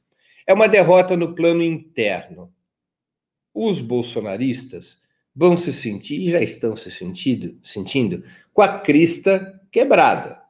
É 0.45 0.53
uma 0.53 0.69
derrota 0.69 1.17
no 1.17 1.33
plano 1.33 1.63
interno. 1.63 2.53
Os 3.55 3.81
bolsonaristas 3.81 5.01
vão 5.35 5.57
se 5.57 5.73
sentir, 5.73 6.21
e 6.21 6.31
já 6.31 6.41
estão 6.43 6.75
se 6.75 6.91
sentindo, 6.91 7.57
sentindo, 7.63 8.25
com 8.53 8.63
a 8.63 8.81
crista 8.81 9.61
quebrada. 9.71 10.43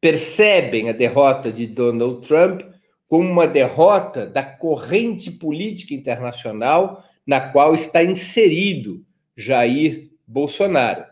Percebem 0.00 0.88
a 0.88 0.92
derrota 0.92 1.52
de 1.52 1.66
Donald 1.66 2.26
Trump 2.26 2.62
como 3.10 3.28
uma 3.28 3.48
derrota 3.48 4.24
da 4.24 4.40
corrente 4.44 5.32
política 5.32 5.92
internacional 5.92 7.04
na 7.26 7.40
qual 7.40 7.74
está 7.74 8.04
inserido 8.04 9.04
Jair 9.36 10.12
Bolsonaro. 10.24 11.04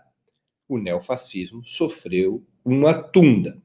O 0.69 0.79
neofascismo 0.79 1.65
sofreu 1.65 2.47
uma 2.65 2.95
tunda. 2.95 3.61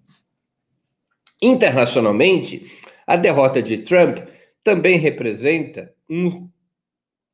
Internacionalmente, 1.40 2.66
a 3.06 3.16
derrota 3.16 3.62
de 3.62 3.84
Trump 3.84 4.18
também 4.64 4.98
representa 4.98 5.94
um, 6.10 6.50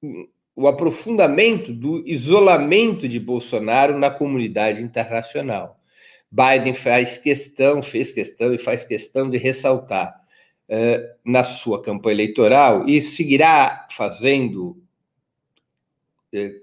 um, 0.03 0.27
o 0.53 0.67
aprofundamento 0.67 1.71
do 1.71 2.05
isolamento 2.05 3.07
de 3.07 3.21
Bolsonaro 3.21 3.97
na 3.97 4.11
comunidade 4.11 4.83
internacional. 4.83 5.79
Biden 6.29 6.73
faz 6.73 7.17
questão, 7.17 7.81
fez 7.81 8.11
questão 8.11 8.53
e 8.53 8.57
faz 8.57 8.83
questão 8.83 9.29
de 9.29 9.37
ressaltar 9.37 10.18
na 11.25 11.43
sua 11.43 11.81
campanha 11.81 12.15
eleitoral 12.15 12.87
e 12.87 13.01
seguirá 13.01 13.87
fazendo, 13.91 14.77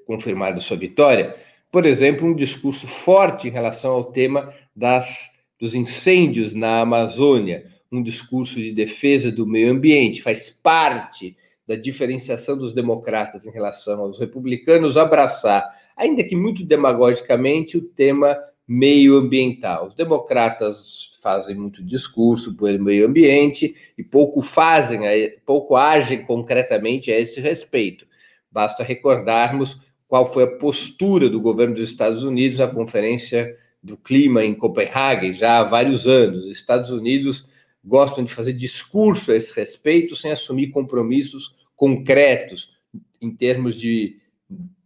confirmada 0.07 0.61
sua 0.61 0.77
vitória, 0.77 1.35
por 1.73 1.85
exemplo, 1.85 2.27
um 2.27 2.35
discurso 2.35 2.87
forte 2.87 3.49
em 3.49 3.51
relação 3.51 3.93
ao 3.93 4.05
tema 4.05 4.53
das, 4.75 5.33
dos 5.59 5.75
incêndios 5.75 6.55
na 6.55 6.81
Amazônia, 6.81 7.67
um 7.91 8.03
discurso 8.03 8.55
de 8.55 8.73
defesa 8.73 9.31
do 9.31 9.47
meio 9.47 9.71
ambiente, 9.71 10.23
faz 10.23 10.49
parte 10.49 11.37
da 11.67 11.75
diferenciação 11.75 12.57
dos 12.57 12.73
democratas 12.73 13.45
em 13.45 13.51
relação 13.51 14.01
aos 14.01 14.21
republicanos 14.21 14.97
abraçar, 14.97 15.69
ainda 15.97 16.23
que 16.23 16.37
muito 16.37 16.65
demagogicamente, 16.65 17.77
o 17.77 17.83
tema 17.83 18.39
meio-ambiental. 18.67 19.89
Os 19.89 19.95
democratas 19.95 21.19
fazem 21.23 21.55
muito 21.55 21.85
discurso 21.85 22.57
pelo 22.57 22.83
meio 22.83 23.07
ambiente 23.07 23.75
e 23.97 24.03
pouco 24.03 24.43
fazem, 24.43 25.01
pouco 25.45 25.77
agem 25.77 26.25
concretamente 26.25 27.11
a 27.11 27.19
esse 27.19 27.41
respeito. 27.41 28.07
Basta 28.51 28.83
recordarmos 28.83 29.81
qual 30.09 30.33
foi 30.33 30.45
a 30.45 30.57
postura 30.59 31.29
do 31.29 31.41
governo 31.41 31.75
dos 31.75 31.89
Estados 31.89 32.23
Unidos 32.23 32.61
à 32.61 32.69
Conferência 32.69 33.57
do 33.83 33.97
Clima 33.97 34.45
em 34.45 34.55
Copenhague 34.55 35.35
já 35.35 35.59
há 35.59 35.65
vários 35.65 36.07
anos. 36.07 36.45
Os 36.45 36.51
Estados 36.51 36.91
Unidos 36.91 37.47
gostam 37.85 38.25
de 38.25 38.35
fazer 38.35 38.53
discurso 38.53 39.31
a 39.31 39.37
esse 39.37 39.55
respeito 39.55 40.17
sem 40.17 40.33
assumir 40.33 40.69
compromissos 40.69 41.67
concretos 41.77 42.77
em 43.21 43.31
termos 43.31 43.77
de 43.77 44.19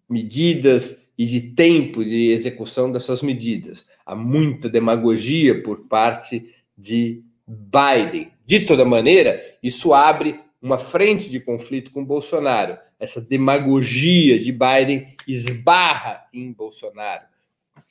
medidas 0.08 1.06
e 1.20 1.26
de 1.26 1.50
tempo 1.50 2.02
de 2.02 2.30
execução 2.30 2.90
dessas 2.90 3.20
medidas. 3.20 3.86
Há 4.06 4.16
muita 4.16 4.70
demagogia 4.70 5.62
por 5.62 5.80
parte 5.80 6.48
de 6.74 7.22
Biden. 7.46 8.32
De 8.46 8.60
toda 8.60 8.86
maneira, 8.86 9.38
isso 9.62 9.92
abre 9.92 10.40
uma 10.62 10.78
frente 10.78 11.28
de 11.28 11.38
conflito 11.38 11.90
com 11.90 12.02
Bolsonaro. 12.02 12.78
Essa 12.98 13.20
demagogia 13.20 14.38
de 14.38 14.50
Biden 14.50 15.14
esbarra 15.28 16.24
em 16.32 16.50
Bolsonaro. 16.54 17.24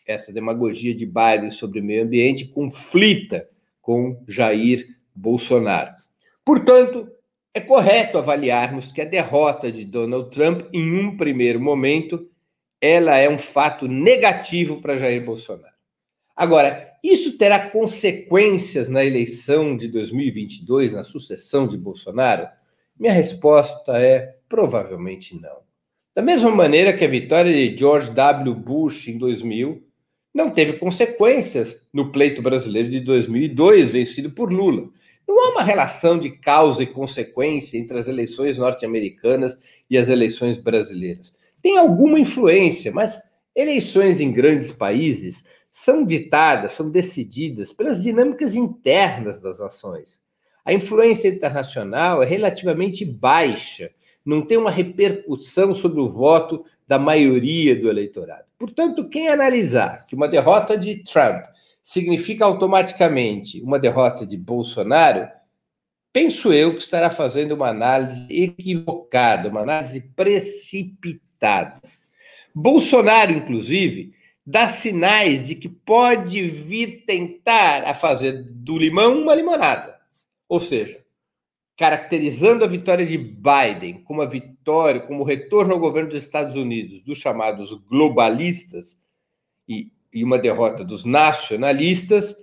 Essa 0.08 0.34
demagogia 0.34 0.96
de 0.96 1.06
Biden 1.06 1.52
sobre 1.52 1.82
o 1.82 1.84
meio 1.84 2.06
ambiente 2.06 2.48
conflita 2.48 3.48
com 3.80 4.24
Jair 4.28 4.88
Bolsonaro. 5.14 5.92
Portanto, 6.44 7.08
é 7.54 7.60
correto 7.60 8.18
avaliarmos 8.18 8.92
que 8.92 9.02
a 9.02 9.06
derrota 9.06 9.72
de 9.72 9.86
Donald 9.86 10.32
Trump, 10.32 10.62
em 10.74 11.00
um 11.00 11.16
primeiro 11.16 11.60
momento, 11.60 12.28
ela 12.82 13.18
é 13.18 13.30
um 13.30 13.38
fato 13.38 13.88
negativo 13.88 14.82
para 14.82 14.98
Jair 14.98 15.24
Bolsonaro. 15.24 15.74
Agora, 16.36 16.94
isso 17.04 17.38
terá 17.38 17.70
consequências 17.70 18.88
na 18.88 19.04
eleição 19.04 19.76
de 19.76 19.88
2022, 19.88 20.94
na 20.94 21.04
sucessão 21.04 21.68
de 21.68 21.78
Bolsonaro? 21.78 22.48
Minha 22.98 23.14
resposta 23.14 23.98
é 23.98 24.36
provavelmente 24.48 25.40
não. 25.40 25.60
Da 26.16 26.22
mesma 26.22 26.52
maneira 26.52 26.94
que 26.94 27.06
a 27.06 27.10
vitória 27.10 27.52
de 27.52 27.78
George 27.78 28.12
W. 28.12 28.56
Bush 28.56 29.08
em 29.08 29.18
2000 29.18 29.84
não 30.34 30.50
teve 30.50 30.74
consequências 30.74 31.82
no 31.94 32.12
pleito 32.12 32.42
brasileiro 32.42 32.90
de 32.90 33.00
2002, 33.00 33.90
vencido 33.90 34.32
por 34.32 34.52
Lula. 34.52 34.90
Não 35.28 35.40
há 35.40 35.52
uma 35.52 35.64
relação 35.64 36.18
de 36.18 36.32
causa 36.32 36.84
e 36.84 36.88
consequência 36.88 37.78
entre 37.78 37.98
as 37.98 38.08
eleições 38.08 38.58
norte-americanas 38.58 39.58
e 39.90 39.98
as 39.98 40.10
eleições 40.10 40.58
brasileiras. 40.58 41.38
Tem 41.70 41.78
alguma 41.78 42.20
influência, 42.20 42.92
mas 42.92 43.22
eleições 43.56 44.20
em 44.20 44.32
grandes 44.32 44.72
países 44.72 45.46
são 45.70 46.04
ditadas, 46.04 46.72
são 46.72 46.90
decididas 46.90 47.72
pelas 47.72 48.02
dinâmicas 48.02 48.56
internas 48.56 49.40
das 49.40 49.60
nações. 49.60 50.20
A 50.66 50.74
influência 50.74 51.28
internacional 51.28 52.24
é 52.24 52.26
relativamente 52.26 53.06
baixa, 53.06 53.92
não 54.26 54.42
tem 54.42 54.58
uma 54.58 54.72
repercussão 54.72 55.76
sobre 55.76 56.02
o 56.02 56.10
voto 56.10 56.66
da 56.88 56.98
maioria 56.98 57.76
do 57.76 57.88
eleitorado. 57.88 58.46
Portanto, 58.58 59.08
quem 59.08 59.28
analisar 59.28 60.08
que 60.08 60.16
uma 60.16 60.28
derrota 60.28 60.76
de 60.76 61.04
Trump 61.04 61.46
significa 61.84 62.46
automaticamente 62.46 63.62
uma 63.62 63.78
derrota 63.78 64.26
de 64.26 64.36
Bolsonaro, 64.36 65.28
penso 66.12 66.52
eu 66.52 66.74
que 66.74 66.82
estará 66.82 67.12
fazendo 67.12 67.52
uma 67.52 67.70
análise 67.70 68.26
equivocada, 68.34 69.50
uma 69.50 69.62
análise 69.62 70.02
precipitada. 70.16 71.29
Bolsonaro, 72.54 73.32
inclusive, 73.32 74.14
dá 74.46 74.68
sinais 74.68 75.48
de 75.48 75.56
que 75.56 75.70
pode 75.70 76.48
vir 76.48 77.06
tentar 77.06 77.84
a 77.86 77.94
fazer 77.94 78.44
do 78.44 78.78
limão 78.78 79.22
uma 79.22 79.36
limonada. 79.36 80.00
Ou 80.48 80.60
seja, 80.60 81.04
caracterizando 81.78 82.66
a 82.66 82.68
vitória 82.68 83.06
de 83.06 83.18
Biden 83.18 84.02
como 84.04 84.22
a 84.22 84.26
vitória, 84.26 85.02
como 85.02 85.22
o 85.22 85.26
retorno 85.26 85.74
ao 85.74 85.80
governo 85.80 86.10
dos 86.10 86.22
Estados 86.22 86.56
Unidos 86.56 87.02
dos 87.04 87.20
chamados 87.20 87.74
globalistas 87.90 89.02
e 89.68 89.92
e 90.14 90.24
uma 90.24 90.40
derrota 90.40 90.84
dos 90.84 91.06
nacionalistas, 91.06 92.36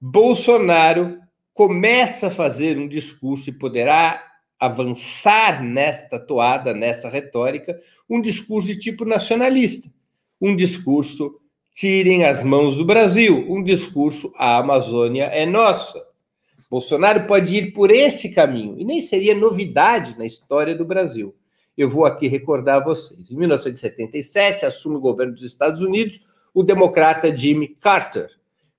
Bolsonaro 0.00 1.18
começa 1.52 2.26
a 2.26 2.30
fazer 2.30 2.78
um 2.78 2.88
discurso 2.88 3.48
e 3.48 3.52
poderá 3.52 4.33
avançar 4.66 5.62
nesta 5.62 6.18
toada, 6.18 6.72
nessa 6.72 7.08
retórica, 7.08 7.78
um 8.08 8.20
discurso 8.20 8.68
de 8.68 8.78
tipo 8.78 9.04
nacionalista, 9.04 9.88
um 10.40 10.54
discurso 10.54 11.40
tirem 11.74 12.24
as 12.24 12.44
mãos 12.44 12.76
do 12.76 12.84
Brasil, 12.84 13.46
um 13.50 13.62
discurso 13.62 14.32
a 14.36 14.58
Amazônia 14.58 15.24
é 15.24 15.44
nossa. 15.44 16.00
Bolsonaro 16.70 17.26
pode 17.26 17.54
ir 17.54 17.72
por 17.72 17.90
esse 17.90 18.30
caminho 18.30 18.78
e 18.78 18.84
nem 18.84 19.00
seria 19.00 19.34
novidade 19.34 20.18
na 20.18 20.26
história 20.26 20.74
do 20.74 20.84
Brasil. 20.84 21.34
Eu 21.76 21.88
vou 21.88 22.04
aqui 22.04 22.28
recordar 22.28 22.80
a 22.80 22.84
vocês. 22.84 23.30
Em 23.30 23.36
1977, 23.36 24.64
assume 24.64 24.96
o 24.96 25.00
governo 25.00 25.34
dos 25.34 25.42
Estados 25.42 25.80
Unidos 25.80 26.20
o 26.54 26.62
democrata 26.62 27.36
Jimmy 27.36 27.68
Carter. 27.68 28.30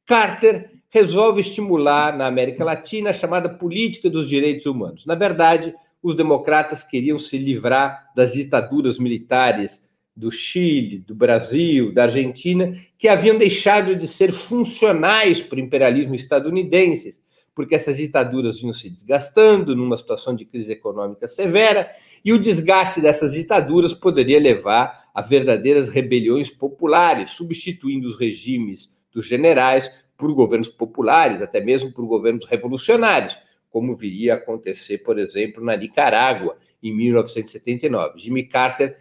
Carter 0.05 0.71
resolve 0.95 1.41
estimular 1.41 2.17
na 2.17 2.25
América 2.25 2.63
Latina 2.63 3.09
a 3.09 3.13
chamada 3.13 3.49
política 3.49 4.09
dos 4.09 4.29
direitos 4.29 4.65
humanos. 4.65 5.05
Na 5.05 5.13
verdade, 5.13 5.75
os 6.01 6.15
democratas 6.15 6.85
queriam 6.85 7.19
se 7.19 7.37
livrar 7.37 8.13
das 8.15 8.31
ditaduras 8.31 8.97
militares 8.97 9.89
do 10.15 10.31
Chile, 10.31 10.99
do 10.99 11.13
Brasil, 11.13 11.93
da 11.93 12.03
Argentina, 12.03 12.73
que 12.97 13.09
haviam 13.09 13.37
deixado 13.37 13.93
de 13.93 14.07
ser 14.07 14.31
funcionais 14.31 15.41
para 15.41 15.57
o 15.57 15.59
imperialismo 15.59 16.15
estadunidense, 16.15 17.19
porque 17.53 17.75
essas 17.75 17.97
ditaduras 17.97 18.61
vinham 18.61 18.73
se 18.73 18.89
desgastando 18.89 19.75
numa 19.75 19.97
situação 19.97 20.33
de 20.33 20.45
crise 20.45 20.71
econômica 20.71 21.27
severa 21.27 21.89
e 22.23 22.31
o 22.31 22.39
desgaste 22.39 23.01
dessas 23.01 23.33
ditaduras 23.33 23.93
poderia 23.93 24.39
levar 24.39 25.09
a 25.13 25.21
verdadeiras 25.21 25.89
rebeliões 25.89 26.49
populares, 26.49 27.31
substituindo 27.31 28.07
os 28.07 28.17
regimes 28.17 28.95
dos 29.11 29.25
generais 29.25 30.04
por 30.17 30.33
governos 30.33 30.69
populares, 30.69 31.41
até 31.41 31.59
mesmo 31.61 31.91
por 31.91 32.05
governos 32.05 32.45
revolucionários, 32.45 33.37
como 33.69 33.95
viria 33.95 34.33
a 34.33 34.37
acontecer, 34.37 34.99
por 34.99 35.19
exemplo, 35.19 35.63
na 35.63 35.75
Nicarágua, 35.75 36.57
em 36.81 36.95
1979. 36.95 38.19
Jimmy 38.19 38.43
Carter 38.43 38.97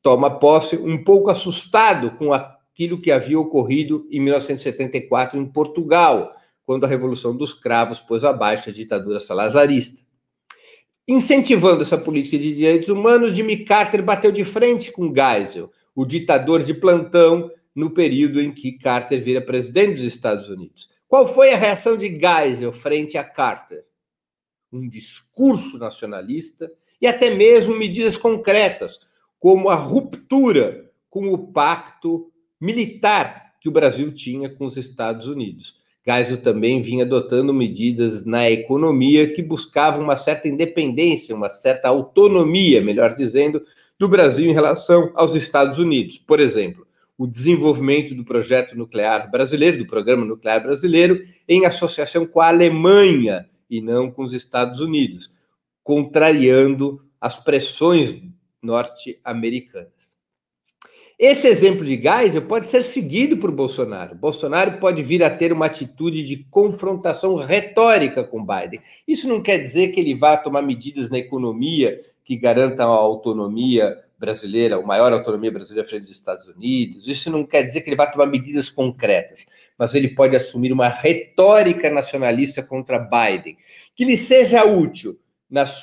toma 0.00 0.38
posse 0.38 0.76
um 0.76 1.02
pouco 1.02 1.30
assustado 1.30 2.12
com 2.12 2.32
aquilo 2.32 3.00
que 3.00 3.12
havia 3.12 3.38
ocorrido 3.38 4.06
em 4.10 4.20
1974 4.20 5.38
em 5.38 5.46
Portugal, 5.46 6.32
quando 6.64 6.84
a 6.84 6.88
Revolução 6.88 7.36
dos 7.36 7.52
Cravos 7.52 8.00
pôs 8.00 8.24
abaixo 8.24 8.70
a 8.70 8.72
ditadura 8.72 9.20
salazarista. 9.20 10.02
Incentivando 11.06 11.82
essa 11.82 11.98
política 11.98 12.38
de 12.38 12.54
direitos 12.54 12.88
humanos, 12.88 13.32
Jimmy 13.32 13.64
Carter 13.64 14.02
bateu 14.02 14.32
de 14.32 14.44
frente 14.44 14.90
com 14.90 15.12
Geisel, 15.14 15.70
o 15.94 16.06
ditador 16.06 16.62
de 16.62 16.72
plantão, 16.72 17.50
no 17.74 17.90
período 17.90 18.40
em 18.40 18.52
que 18.52 18.72
Carter 18.72 19.20
vira 19.20 19.40
presidente 19.40 19.96
dos 19.96 20.04
Estados 20.04 20.48
Unidos. 20.48 20.88
Qual 21.08 21.26
foi 21.26 21.52
a 21.52 21.56
reação 21.56 21.96
de 21.96 22.08
Geisel 22.08 22.72
frente 22.72 23.18
a 23.18 23.24
Carter? 23.24 23.84
Um 24.72 24.88
discurso 24.88 25.78
nacionalista 25.78 26.70
e 27.00 27.06
até 27.06 27.34
mesmo 27.34 27.76
medidas 27.76 28.16
concretas, 28.16 28.98
como 29.38 29.68
a 29.68 29.74
ruptura 29.74 30.90
com 31.10 31.28
o 31.32 31.52
pacto 31.52 32.32
militar 32.60 33.54
que 33.60 33.68
o 33.68 33.72
Brasil 33.72 34.12
tinha 34.12 34.48
com 34.48 34.66
os 34.66 34.76
Estados 34.76 35.26
Unidos. 35.26 35.76
Geisel 36.06 36.42
também 36.42 36.82
vinha 36.82 37.04
adotando 37.04 37.54
medidas 37.54 38.26
na 38.26 38.50
economia 38.50 39.32
que 39.32 39.42
buscavam 39.42 40.04
uma 40.04 40.16
certa 40.16 40.48
independência, 40.48 41.34
uma 41.34 41.48
certa 41.48 41.88
autonomia, 41.88 42.82
melhor 42.82 43.14
dizendo, 43.14 43.62
do 43.98 44.08
Brasil 44.08 44.50
em 44.50 44.52
relação 44.52 45.10
aos 45.14 45.34
Estados 45.34 45.78
Unidos. 45.78 46.18
Por 46.18 46.40
exemplo, 46.40 46.86
o 47.16 47.26
desenvolvimento 47.26 48.14
do 48.14 48.24
projeto 48.24 48.76
nuclear 48.76 49.30
brasileiro, 49.30 49.78
do 49.78 49.86
programa 49.86 50.24
nuclear 50.24 50.62
brasileiro, 50.62 51.22
em 51.48 51.64
associação 51.64 52.26
com 52.26 52.40
a 52.40 52.48
Alemanha 52.48 53.48
e 53.70 53.80
não 53.80 54.10
com 54.10 54.24
os 54.24 54.32
Estados 54.32 54.80
Unidos, 54.80 55.32
contrariando 55.82 57.00
as 57.20 57.36
pressões 57.36 58.20
norte-americanas. 58.62 60.14
Esse 61.16 61.46
exemplo 61.46 61.84
de 61.84 61.96
Geisel 61.96 62.42
pode 62.42 62.66
ser 62.66 62.82
seguido 62.82 63.36
por 63.36 63.52
Bolsonaro. 63.52 64.16
Bolsonaro 64.16 64.78
pode 64.80 65.00
vir 65.00 65.22
a 65.22 65.30
ter 65.30 65.52
uma 65.52 65.66
atitude 65.66 66.24
de 66.24 66.44
confrontação 66.50 67.36
retórica 67.36 68.24
com 68.24 68.44
Biden. 68.44 68.80
Isso 69.06 69.28
não 69.28 69.40
quer 69.40 69.58
dizer 69.58 69.88
que 69.88 70.00
ele 70.00 70.16
vá 70.16 70.36
tomar 70.36 70.62
medidas 70.62 71.08
na 71.10 71.18
economia 71.18 72.00
que 72.24 72.36
garantam 72.36 72.92
a 72.92 72.96
autonomia 72.96 73.96
brasileira, 74.18 74.76
a 74.76 74.82
maior 74.82 75.12
autonomia 75.12 75.50
brasileira 75.50 75.88
frente 75.88 76.02
aos 76.02 76.10
Estados 76.10 76.46
Unidos. 76.46 77.06
Isso 77.06 77.30
não 77.30 77.44
quer 77.44 77.62
dizer 77.62 77.80
que 77.80 77.90
ele 77.90 77.96
vá 77.96 78.06
tomar 78.06 78.26
medidas 78.26 78.70
concretas, 78.70 79.46
mas 79.78 79.94
ele 79.94 80.08
pode 80.14 80.36
assumir 80.36 80.72
uma 80.72 80.88
retórica 80.88 81.90
nacionalista 81.90 82.62
contra 82.62 82.98
Biden, 82.98 83.56
que 83.94 84.04
lhe 84.04 84.16
seja 84.16 84.64
útil 84.64 85.18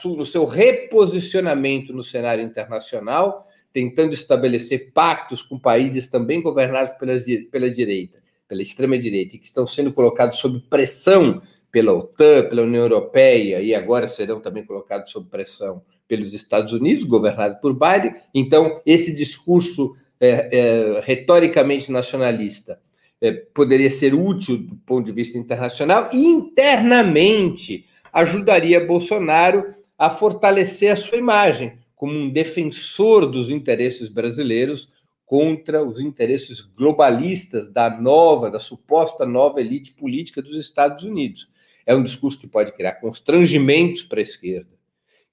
no 0.06 0.26
seu 0.26 0.46
reposicionamento 0.46 1.94
no 1.94 2.04
cenário 2.04 2.44
internacional 2.44 3.48
tentando 3.74 4.14
estabelecer 4.14 4.92
pactos 4.94 5.42
com 5.42 5.58
países 5.58 6.08
também 6.08 6.42
governados 6.42 6.94
pela, 6.96 7.14
pela 7.50 7.70
direita, 7.70 8.22
pela 8.48 8.62
extrema-direita, 8.62 9.36
e 9.36 9.40
que 9.40 9.46
estão 9.46 9.66
sendo 9.66 9.94
colocados 9.94 10.40
sob 10.40 10.60
pressão 10.70 11.42
pela 11.72 11.94
OTAN, 11.94 12.50
pela 12.50 12.64
União 12.64 12.84
Europeia, 12.84 13.62
e 13.62 13.74
agora 13.74 14.08
serão 14.08 14.42
também 14.42 14.66
colocados 14.66 15.12
sob 15.12 15.30
pressão 15.30 15.82
pelos 16.12 16.34
Estados 16.34 16.74
Unidos, 16.74 17.06
governado 17.06 17.62
por 17.62 17.72
Biden. 17.72 18.14
Então, 18.36 18.82
esse 18.86 19.16
discurso 19.16 19.96
é, 20.20 20.50
é, 20.52 21.00
retoricamente 21.00 21.90
nacionalista 21.90 22.82
é, 23.22 23.32
poderia 23.32 23.90
ser 23.90 24.14
útil 24.14 24.58
do 24.58 24.76
ponto 24.86 25.06
de 25.06 25.14
vista 25.14 25.38
internacional 25.38 26.10
e 26.12 26.18
internamente 26.18 27.86
ajudaria 28.12 28.86
Bolsonaro 28.86 29.74
a 29.98 30.10
fortalecer 30.10 30.92
a 30.92 30.98
sua 30.98 31.18
imagem 31.18 31.80
como 31.96 32.12
um 32.12 32.30
defensor 32.30 33.26
dos 33.26 33.50
interesses 33.50 34.10
brasileiros 34.10 34.90
contra 35.26 35.82
os 35.82 36.02
interesses 36.02 36.60
globalistas 36.60 37.72
da 37.72 37.90
nova, 38.02 38.52
da 38.52 38.60
suposta 38.60 39.26
nova 39.26 39.62
elite 39.62 39.94
política 39.94 40.42
dos 40.42 40.56
Estados 40.58 41.06
Unidos. 41.06 41.48
É 41.86 41.96
um 41.96 42.04
discurso 42.04 42.38
que 42.38 42.48
pode 42.50 42.74
criar 42.74 42.96
constrangimentos 42.96 44.04
para 44.04 44.20
a 44.20 44.22
esquerda, 44.22 44.81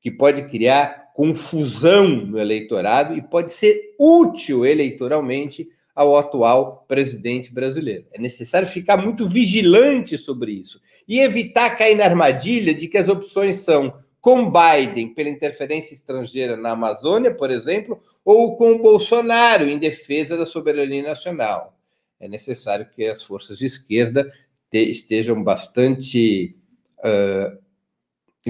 que 0.01 0.11
pode 0.11 0.49
criar 0.49 1.13
confusão 1.15 2.09
no 2.09 2.39
eleitorado 2.39 3.17
e 3.17 3.23
pode 3.23 3.51
ser 3.51 3.95
útil 3.99 4.65
eleitoralmente 4.65 5.69
ao 5.95 6.17
atual 6.17 6.85
presidente 6.87 7.53
brasileiro. 7.53 8.07
É 8.13 8.21
necessário 8.21 8.69
ficar 8.69 8.97
muito 8.97 9.29
vigilante 9.29 10.17
sobre 10.17 10.53
isso 10.53 10.81
e 11.09 11.19
evitar 11.19 11.77
cair 11.77 11.97
na 11.97 12.05
armadilha 12.05 12.73
de 12.73 12.87
que 12.87 12.97
as 12.97 13.09
opções 13.09 13.57
são 13.57 13.93
com 14.21 14.49
Biden 14.51 15.13
pela 15.15 15.29
interferência 15.29 15.95
estrangeira 15.95 16.57
na 16.57 16.71
Amazônia, 16.71 17.35
por 17.35 17.51
exemplo, 17.51 18.01
ou 18.25 18.57
com 18.57 18.79
Bolsonaro 18.79 19.69
em 19.69 19.77
defesa 19.77 20.37
da 20.37 20.47
soberania 20.47 21.03
nacional. 21.03 21.77
É 22.21 22.29
necessário 22.29 22.89
que 22.95 23.05
as 23.05 23.23
forças 23.23 23.59
de 23.59 23.67
esquerda 23.67 24.33
estejam 24.73 25.43
bastante 25.43 26.57
uh, 26.99 27.59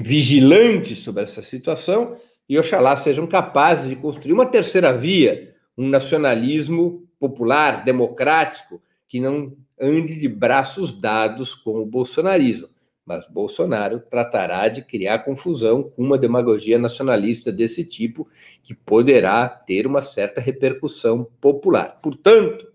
vigilantes 0.01 0.99
sobre 0.99 1.23
essa 1.23 1.41
situação 1.41 2.17
e 2.47 2.57
oxalá 2.57 2.95
sejam 2.97 3.27
capazes 3.27 3.89
de 3.89 3.95
construir 3.95 4.33
uma 4.33 4.45
terceira 4.45 4.91
via, 4.91 5.53
um 5.77 5.87
nacionalismo 5.87 7.07
popular, 7.19 7.83
democrático, 7.83 8.81
que 9.07 9.19
não 9.19 9.55
ande 9.79 10.19
de 10.19 10.27
braços 10.27 10.93
dados 10.93 11.53
com 11.53 11.81
o 11.81 11.85
bolsonarismo. 11.85 12.67
Mas 13.05 13.27
Bolsonaro 13.27 13.99
tratará 13.99 14.67
de 14.67 14.83
criar 14.83 15.19
confusão 15.19 15.83
com 15.83 16.03
uma 16.03 16.17
demagogia 16.17 16.77
nacionalista 16.77 17.51
desse 17.51 17.83
tipo, 17.83 18.27
que 18.61 18.75
poderá 18.75 19.47
ter 19.47 19.87
uma 19.87 20.01
certa 20.01 20.39
repercussão 20.39 21.27
popular. 21.41 21.97
Portanto, 22.03 22.67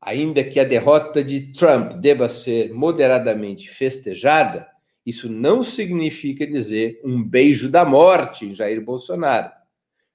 ainda 0.00 0.44
que 0.44 0.60
a 0.60 0.64
derrota 0.64 1.24
de 1.24 1.52
Trump 1.52 1.92
deva 1.94 2.28
ser 2.28 2.74
moderadamente 2.74 3.70
festejada, 3.70 4.66
isso 5.04 5.30
não 5.30 5.62
significa 5.62 6.46
dizer 6.46 6.98
um 7.04 7.22
beijo 7.22 7.70
da 7.70 7.84
morte 7.84 8.54
Jair 8.54 8.82
Bolsonaro. 8.84 9.50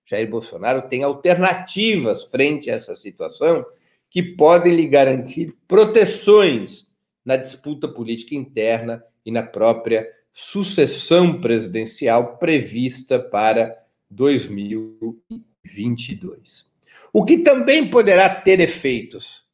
Jair 0.06 0.30
Bolsonaro 0.30 0.88
tem 0.88 1.04
alternativas 1.04 2.26
frente 2.26 2.70
a 2.70 2.76
essa 2.76 2.96
situação 2.96 3.66
que 4.10 4.22
podem 4.22 4.76
lhe 4.76 4.88
garantir 4.88 5.56
proteções 5.68 6.86
na 7.24 7.36
disputa 7.36 7.88
política 7.88 8.36
interna 8.36 9.04
e 9.26 9.32
na 9.32 9.42
própria 9.42 10.08
sucessão 10.32 11.42
presidencial 11.42 12.38
prevista 12.38 13.18
para 13.20 13.76
2022. 14.10 16.74
O 17.12 17.26
que 17.26 17.40
também 17.40 17.90
poderá 17.90 18.30
ter 18.30 18.60
efeitos 18.60 19.45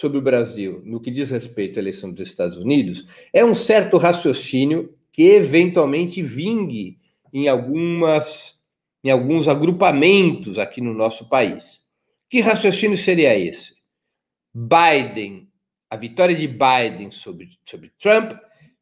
sobre 0.00 0.16
o 0.16 0.22
Brasil 0.22 0.80
no 0.82 0.98
que 0.98 1.10
diz 1.10 1.30
respeito 1.30 1.78
à 1.78 1.82
eleição 1.82 2.10
dos 2.10 2.20
Estados 2.20 2.56
Unidos 2.56 3.04
é 3.34 3.44
um 3.44 3.54
certo 3.54 3.98
raciocínio 3.98 4.96
que 5.12 5.24
eventualmente 5.24 6.22
vingue 6.22 6.98
em 7.30 7.48
algumas 7.48 8.58
em 9.04 9.10
alguns 9.10 9.46
agrupamentos 9.46 10.58
aqui 10.58 10.80
no 10.80 10.94
nosso 10.94 11.28
país. 11.28 11.80
Que 12.30 12.40
raciocínio 12.40 12.96
seria 12.96 13.38
esse? 13.38 13.74
Biden, 14.54 15.48
a 15.88 15.96
vitória 15.96 16.34
de 16.34 16.46
Biden 16.46 17.10
sobre, 17.10 17.48
sobre 17.64 17.92
Trump 17.98 18.32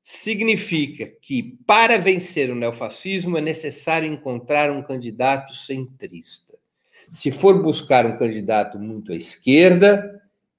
significa 0.02 1.06
que 1.20 1.58
para 1.66 1.98
vencer 1.98 2.50
o 2.50 2.54
neofascismo 2.54 3.36
é 3.36 3.40
necessário 3.40 4.12
encontrar 4.12 4.70
um 4.70 4.82
candidato 4.82 5.54
centrista. 5.54 6.56
Se 7.12 7.30
for 7.30 7.60
buscar 7.62 8.06
um 8.06 8.18
candidato 8.18 8.78
muito 8.78 9.12
à 9.12 9.16
esquerda, 9.16 10.17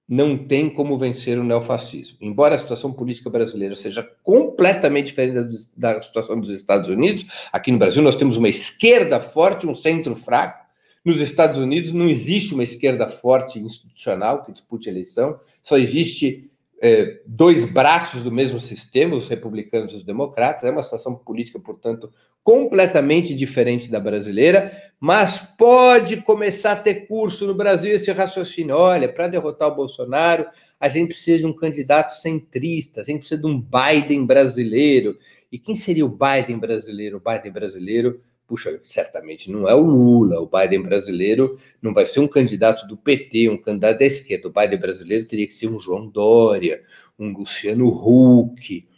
não 0.10 0.36
tem 0.36 0.68
como 0.68 0.98
vencer 0.98 1.38
o 1.38 1.44
neofascismo. 1.44 2.18
Embora 2.20 2.56
a 2.56 2.58
situação 2.58 2.92
política 2.92 3.30
brasileira 3.30 3.76
seja 3.76 4.02
completamente 4.24 5.08
diferente 5.08 5.70
da, 5.78 6.02
situação 6.02 6.40
dos 6.40 6.50
Estados 6.50 6.90
Unidos, 6.90 7.48
aqui 7.54 7.72
no 7.72 7.78
Brasil 7.78 8.02
nós 8.02 8.16
temos 8.16 8.36
uma 8.36 8.50
esquerda 8.50 9.20
forte, 9.20 9.68
um 9.68 9.76
centro 9.76 10.16
fraco. 10.16 10.68
Nos 11.06 11.22
Estados 11.22 11.60
Unidos 11.60 11.94
não 11.94 12.10
existe 12.10 12.56
uma 12.56 12.64
esquerda 12.64 13.08
forte 13.08 13.60
institucional 13.60 14.44
que 14.44 14.52
dispute 14.52 14.90
a 14.90 14.92
eleição, 14.92 15.40
só 15.64 15.78
existe 15.78 16.49
é, 16.82 17.22
dois 17.26 17.66
braços 17.66 18.24
do 18.24 18.32
mesmo 18.32 18.62
sistema, 18.62 19.16
os 19.16 19.28
republicanos 19.28 19.94
e 19.94 19.98
os 19.98 20.04
democratas. 20.04 20.64
É 20.64 20.72
uma 20.72 20.82
situação 20.82 21.16
política, 21.16 21.60
portanto, 21.60 22.10
completamente 22.44 23.36
diferente 23.36 23.92
da 23.92 24.00
brasileira, 24.00 24.72
mas 25.00 25.40
pode 25.58 26.18
começar 26.22 26.72
a 26.72 26.76
ter 26.76 27.06
curso 27.06 27.46
no 27.46 27.54
Brasil 27.54 27.94
esse 27.94 28.12
raciocínio. 28.12 28.76
Olha, 28.76 29.12
para 29.12 29.28
derrotar 29.28 29.68
o 29.68 29.76
Bolsonaro, 29.76 30.48
a 30.80 30.88
gente 30.88 31.10
precisa 31.10 31.40
de 31.40 31.46
um 31.46 31.54
candidato 31.54 32.12
centrista, 32.12 33.02
a 33.02 33.04
gente 33.04 33.20
precisa 33.20 33.42
de 33.42 33.48
um 33.48 33.62
Biden 33.62 34.26
brasileiro. 34.26 35.18
E 35.52 35.60
quem 35.60 35.76
seria 35.76 36.06
o 36.06 36.10
Biden 36.10 36.58
brasileiro? 36.58 37.18
O 37.18 37.32
Biden 37.32 37.52
brasileiro 37.52 38.22
puxa, 38.50 38.82
certamente 38.84 39.52
não 39.52 39.70
é 39.70 39.76
o 39.76 39.82
Lula, 39.82 40.42
o 40.42 40.50
Biden 40.50 40.82
brasileiro 40.82 41.56
não 41.80 41.94
vai 41.94 42.04
ser 42.04 42.20
um 42.20 42.28
candidato 42.28 42.88
do 42.88 42.98
PT, 42.98 43.48
um 43.48 43.62
candidato 43.62 44.00
da 44.00 44.06
esquerda. 44.06 44.48
O 44.48 44.52
Biden 44.52 44.80
brasileiro 44.80 45.26
teria 45.26 45.46
que 45.46 45.54
ser 45.54 45.68
um 45.68 45.80
João 45.80 46.08
Dória, 46.08 46.82
um 47.18 47.32
Luciano 47.32 47.88
Huck, 47.88 48.90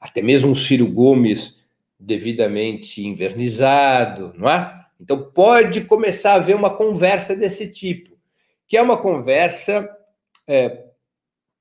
até 0.00 0.22
mesmo 0.22 0.48
um 0.48 0.54
Ciro 0.54 0.86
Gomes 0.86 1.60
devidamente 1.98 3.04
invernizado, 3.04 4.32
não 4.38 4.48
é? 4.48 4.86
Então 5.00 5.30
pode 5.32 5.82
começar 5.82 6.32
a 6.32 6.36
haver 6.36 6.54
uma 6.54 6.76
conversa 6.76 7.34
desse 7.34 7.68
tipo, 7.68 8.16
que 8.68 8.76
é 8.76 8.82
uma 8.82 8.96
conversa 8.96 9.90
é, 10.46 10.84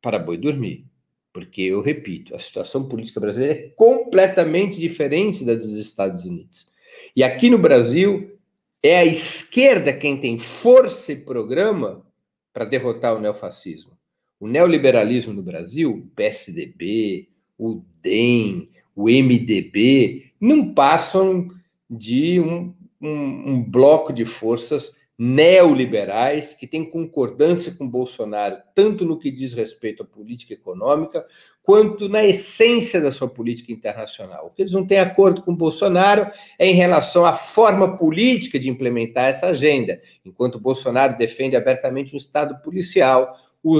para 0.01 0.19
boi 0.19 0.37
dormir. 0.37 0.85
Porque, 1.31 1.61
eu 1.61 1.81
repito, 1.81 2.35
a 2.35 2.39
situação 2.39 2.87
política 2.87 3.19
brasileira 3.19 3.53
é 3.53 3.69
completamente 3.69 4.79
diferente 4.79 5.45
da 5.45 5.53
dos 5.55 5.73
Estados 5.73 6.25
Unidos. 6.25 6.68
E 7.15 7.23
aqui 7.23 7.49
no 7.49 7.57
Brasil, 7.57 8.37
é 8.81 8.97
a 8.97 9.05
esquerda 9.05 9.93
quem 9.93 10.17
tem 10.17 10.37
força 10.37 11.11
e 11.11 11.15
programa 11.15 12.05
para 12.53 12.65
derrotar 12.65 13.15
o 13.15 13.19
neofascismo. 13.19 13.91
O 14.39 14.47
neoliberalismo 14.47 15.33
no 15.33 15.43
Brasil, 15.43 15.91
o 15.91 16.07
PSDB, 16.15 17.27
o 17.57 17.81
DEM, 18.01 18.69
o 18.95 19.05
MDB, 19.05 20.31
não 20.39 20.73
passam 20.73 21.49
de 21.89 22.39
um, 22.39 22.73
um, 23.01 23.51
um 23.51 23.63
bloco 23.63 24.13
de 24.13 24.25
forças 24.25 24.97
neoliberais 25.21 26.53
que 26.53 26.65
têm 26.65 26.89
concordância 26.89 27.73
com 27.77 27.85
Bolsonaro, 27.85 28.57
tanto 28.73 29.03
no 29.03 29.19
que 29.19 29.29
diz 29.29 29.51
respeito 29.51 30.01
à 30.01 30.05
política 30.05 30.53
econômica, 30.53 31.25
quanto 31.61 32.07
na 32.07 32.25
essência 32.25 33.01
da 33.01 33.11
sua 33.11 33.27
política 33.27 33.73
internacional. 33.73 34.47
O 34.47 34.49
que 34.51 34.61
eles 34.61 34.71
não 34.71 34.87
têm 34.87 34.99
acordo 34.99 35.41
com 35.41 35.53
Bolsonaro 35.53 36.25
é 36.57 36.67
em 36.67 36.73
relação 36.73 37.25
à 37.25 37.33
forma 37.33 37.97
política 37.97 38.57
de 38.57 38.69
implementar 38.69 39.25
essa 39.25 39.47
agenda. 39.47 39.99
Enquanto 40.23 40.57
Bolsonaro 40.57 41.17
defende 41.17 41.57
abertamente 41.57 42.15
um 42.15 42.17
Estado 42.17 42.63
policial, 42.63 43.35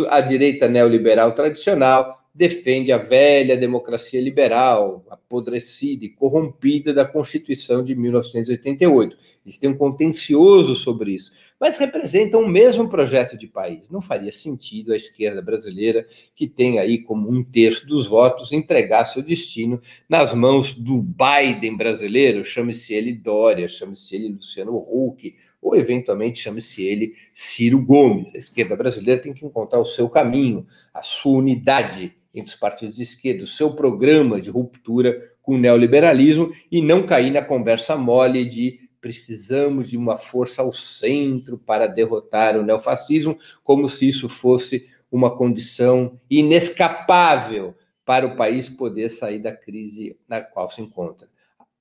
a 0.10 0.20
direita 0.20 0.68
neoliberal 0.68 1.34
tradicional 1.34 2.19
defende 2.34 2.92
a 2.92 2.98
velha 2.98 3.58
democracia 3.58 4.22
liberal, 4.22 5.04
apodrecida 5.10 6.06
e 6.06 6.10
corrompida 6.10 6.94
da 6.94 7.06
Constituição 7.06 7.84
de 7.84 7.96
1988. 7.96 9.18
Eles 9.46 9.58
têm 9.58 9.72
um 9.72 9.78
contencioso 9.78 10.76
sobre 10.76 11.14
isso, 11.14 11.32
mas 11.60 11.78
representam 11.78 12.42
o 12.42 12.48
mesmo 12.48 12.88
projeto 12.88 13.38
de 13.38 13.48
país. 13.48 13.90
Não 13.90 14.02
faria 14.02 14.32
sentido 14.32 14.94
a 14.94 14.96
esquerda 14.96 15.42
brasileira, 15.42 16.06
que 16.36 16.48
tem 16.48 16.80
aí 16.80 17.00
como 17.00 17.30
um 17.30 17.44
terço 17.44 17.88
dos 17.88 18.08
votos, 18.08 18.52
entregar 18.52 19.06
seu 19.06 19.24
destino 19.24 19.82
nas 20.08 20.34
mãos 20.34 20.76
do 20.76 21.02
Biden 21.02 21.76
brasileiro, 21.76 22.46
chame-se 22.46 22.94
ele 22.94 23.14
Dória, 23.14 23.68
chame-se 23.68 24.16
ele 24.16 24.34
Luciano 24.34 24.78
Huck, 24.78 25.36
ou 25.62 25.76
eventualmente 25.76 26.40
chame-se 26.40 26.84
ele 26.84 27.14
Ciro 27.34 27.84
Gomes. 27.84 28.34
A 28.34 28.38
esquerda 28.38 28.76
brasileira 28.76 29.22
tem 29.22 29.34
que 29.34 29.46
encontrar 29.46 29.80
o 29.80 29.86
seu 29.86 30.10
caminho, 30.10 30.66
a 30.94 31.02
sua 31.02 31.38
unidade 31.38 32.16
entre 32.34 32.52
os 32.54 32.60
partidos 32.60 32.98
de 32.98 33.04
esquerda, 33.04 33.44
o 33.44 33.48
seu 33.48 33.74
programa 33.74 34.40
de 34.40 34.50
ruptura 34.50 35.20
com 35.42 35.56
o 35.56 35.58
neoliberalismo 35.58 36.52
e 36.72 36.82
não 36.82 37.04
cair 37.04 37.32
na 37.32 37.42
conversa 37.42 37.96
mole 37.96 38.46
de 38.46 38.90
precisamos 39.02 39.90
de 39.90 39.98
uma 39.98 40.18
força 40.18 40.62
ao 40.62 40.74
centro 40.74 41.58
para 41.58 41.88
derrotar 41.88 42.58
o 42.58 42.64
neofascismo, 42.64 43.38
como 43.64 43.90
se 43.90 44.08
isso 44.08 44.28
fosse 44.28 44.86
uma 45.12 45.36
condição 45.36 46.20
inescapável 46.30 47.76
para 48.06 48.28
o 48.28 48.36
país 48.36 48.70
poder 48.70 49.10
sair 49.10 49.40
da 49.40 49.56
crise 49.56 50.18
na 50.28 50.42
qual 50.42 50.70
se 50.70 50.82
encontra. 50.82 51.30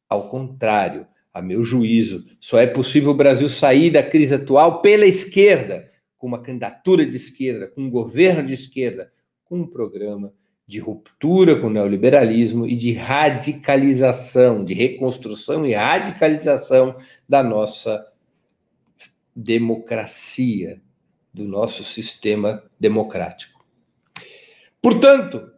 Ao 0.09 0.29
contrário, 0.31 1.07
a 1.39 1.43
meu 1.43 1.63
juízo, 1.63 2.25
só 2.41 2.59
é 2.59 2.67
possível 2.67 3.11
o 3.11 3.17
Brasil 3.17 3.49
sair 3.49 3.91
da 3.91 4.03
crise 4.03 4.35
atual 4.35 4.83
pela 4.83 5.07
esquerda, 5.07 5.89
com 6.17 6.27
uma 6.27 6.43
candidatura 6.43 7.07
de 7.07 7.17
esquerda, 7.17 7.69
com 7.69 7.83
um 7.83 7.91
governo 7.91 8.47
de 8.47 8.55
esquerda, 8.55 9.11
com 9.45 9.61
um 9.61 9.67
programa 9.67 10.33
de 10.67 10.79
ruptura 10.79 11.59
com 11.59 11.69
o 11.69 11.71
neoliberalismo 11.71 12.67
e 12.67 12.77
de 12.77 12.93
radicalização, 12.93 14.63
de 14.63 14.75
reconstrução 14.75 15.65
e 15.65 15.73
radicalização 15.73 16.95
da 17.27 17.43
nossa 17.43 18.05
democracia, 19.35 20.83
do 21.33 21.45
nosso 21.45 21.83
sistema 21.83 22.63
democrático. 22.79 23.65
Portanto, 24.83 25.51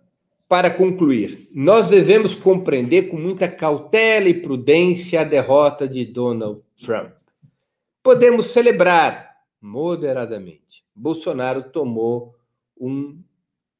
para 0.50 0.70
concluir, 0.70 1.48
nós 1.54 1.88
devemos 1.88 2.34
compreender 2.34 3.04
com 3.04 3.16
muita 3.16 3.48
cautela 3.48 4.28
e 4.28 4.34
prudência 4.34 5.22
a 5.22 5.24
derrota 5.24 5.88
de 5.88 6.04
Donald 6.04 6.60
Trump. 6.76 7.12
Podemos 8.02 8.48
celebrar 8.48 9.36
moderadamente. 9.62 10.84
Bolsonaro 10.94 11.70
tomou 11.70 12.34
um, 12.78 13.22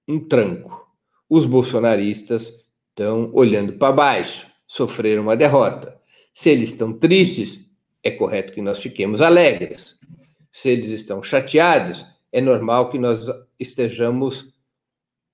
um 0.09 0.20
tranco 0.20 0.90
os 1.30 1.46
bolsonaristas 1.46 2.66
estão 2.88 3.30
olhando 3.33 3.74
para 3.74 3.92
baixo, 3.92 4.48
sofreram 4.66 5.22
uma 5.22 5.37
derrota. 5.37 5.96
Se 6.35 6.50
eles 6.50 6.70
estão 6.70 6.92
tristes, 6.92 7.70
é 8.02 8.11
correto 8.11 8.52
que 8.52 8.61
nós 8.61 8.80
fiquemos 8.80 9.22
alegres. 9.22 9.96
Se 10.50 10.70
eles 10.70 10.88
estão 10.88 11.22
chateados, 11.22 12.04
é 12.33 12.40
normal 12.40 12.90
que 12.90 12.98
nós 12.98 13.26
estejamos 13.61 14.52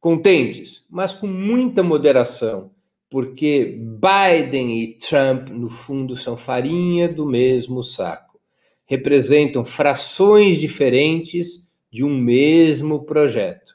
contentes, 0.06 0.84
mas 0.88 1.12
com 1.12 1.26
muita 1.26 1.82
moderação, 1.82 2.70
porque 3.10 3.76
Biden 3.76 4.80
e 4.80 4.98
Trump, 4.98 5.48
no 5.48 5.68
fundo, 5.68 6.14
são 6.14 6.36
farinha 6.36 7.08
do 7.08 7.26
mesmo 7.26 7.82
saco. 7.82 8.38
Representam 8.84 9.64
frações 9.64 10.60
diferentes 10.60 11.68
de 11.90 12.04
um 12.04 12.16
mesmo 12.16 13.04
projeto. 13.04 13.74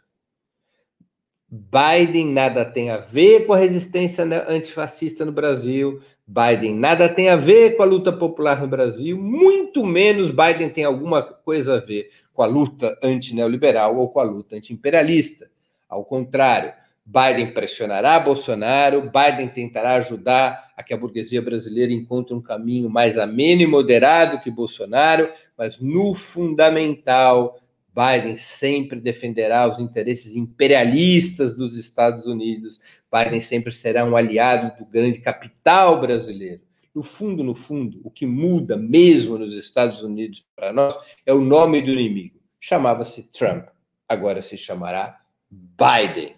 Biden 1.49 2.27
nada 2.27 2.63
tem 2.63 2.91
a 2.91 2.97
ver 2.97 3.45
com 3.45 3.51
a 3.51 3.57
resistência 3.57 4.23
antifascista 4.47 5.25
no 5.25 5.33
Brasil, 5.33 5.99
Biden 6.25 6.75
nada 6.75 7.09
tem 7.09 7.27
a 7.27 7.35
ver 7.35 7.75
com 7.75 7.83
a 7.83 7.85
luta 7.85 8.13
popular 8.13 8.61
no 8.61 8.69
Brasil, 8.69 9.17
muito 9.17 9.85
menos 9.85 10.29
Biden 10.29 10.69
tem 10.69 10.85
alguma 10.85 11.21
coisa 11.21 11.75
a 11.75 11.79
ver 11.81 12.09
com 12.33 12.41
a 12.41 12.45
luta 12.45 12.97
antineoliberal 13.03 13.97
ou 13.97 14.07
com 14.07 14.21
a 14.21 14.23
luta 14.23 14.55
antiimperialista. 14.55 15.50
Ao 15.91 16.05
contrário, 16.05 16.71
Biden 17.05 17.53
pressionará 17.53 18.17
Bolsonaro, 18.17 19.11
Biden 19.11 19.49
tentará 19.49 19.95
ajudar 19.95 20.71
a 20.77 20.81
que 20.81 20.93
a 20.93 20.97
burguesia 20.97 21.41
brasileira 21.41 21.91
encontre 21.91 22.33
um 22.33 22.41
caminho 22.41 22.89
mais 22.89 23.17
ameno 23.17 23.61
e 23.61 23.67
moderado 23.67 24.39
que 24.39 24.49
Bolsonaro, 24.49 25.29
mas 25.57 25.81
no 25.81 26.13
fundamental, 26.13 27.59
Biden 27.93 28.37
sempre 28.37 29.01
defenderá 29.01 29.67
os 29.67 29.79
interesses 29.79 30.33
imperialistas 30.33 31.57
dos 31.57 31.75
Estados 31.75 32.25
Unidos. 32.25 32.79
Biden 33.11 33.41
sempre 33.41 33.73
será 33.73 34.05
um 34.05 34.15
aliado 34.15 34.77
do 34.77 34.89
grande 34.89 35.19
capital 35.19 35.99
brasileiro. 35.99 36.61
No 36.95 37.03
fundo, 37.03 37.43
no 37.43 37.53
fundo, 37.53 37.99
o 38.01 38.09
que 38.09 38.25
muda 38.25 38.77
mesmo 38.77 39.37
nos 39.37 39.53
Estados 39.53 40.03
Unidos 40.03 40.45
para 40.55 40.71
nós 40.71 40.97
é 41.25 41.33
o 41.33 41.41
nome 41.41 41.81
do 41.81 41.91
inimigo. 41.91 42.39
Chamava-se 42.61 43.29
Trump, 43.29 43.67
agora 44.07 44.41
se 44.41 44.55
chamará 44.55 45.20
Biden. 45.51 46.35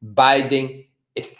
Biden 0.00 0.86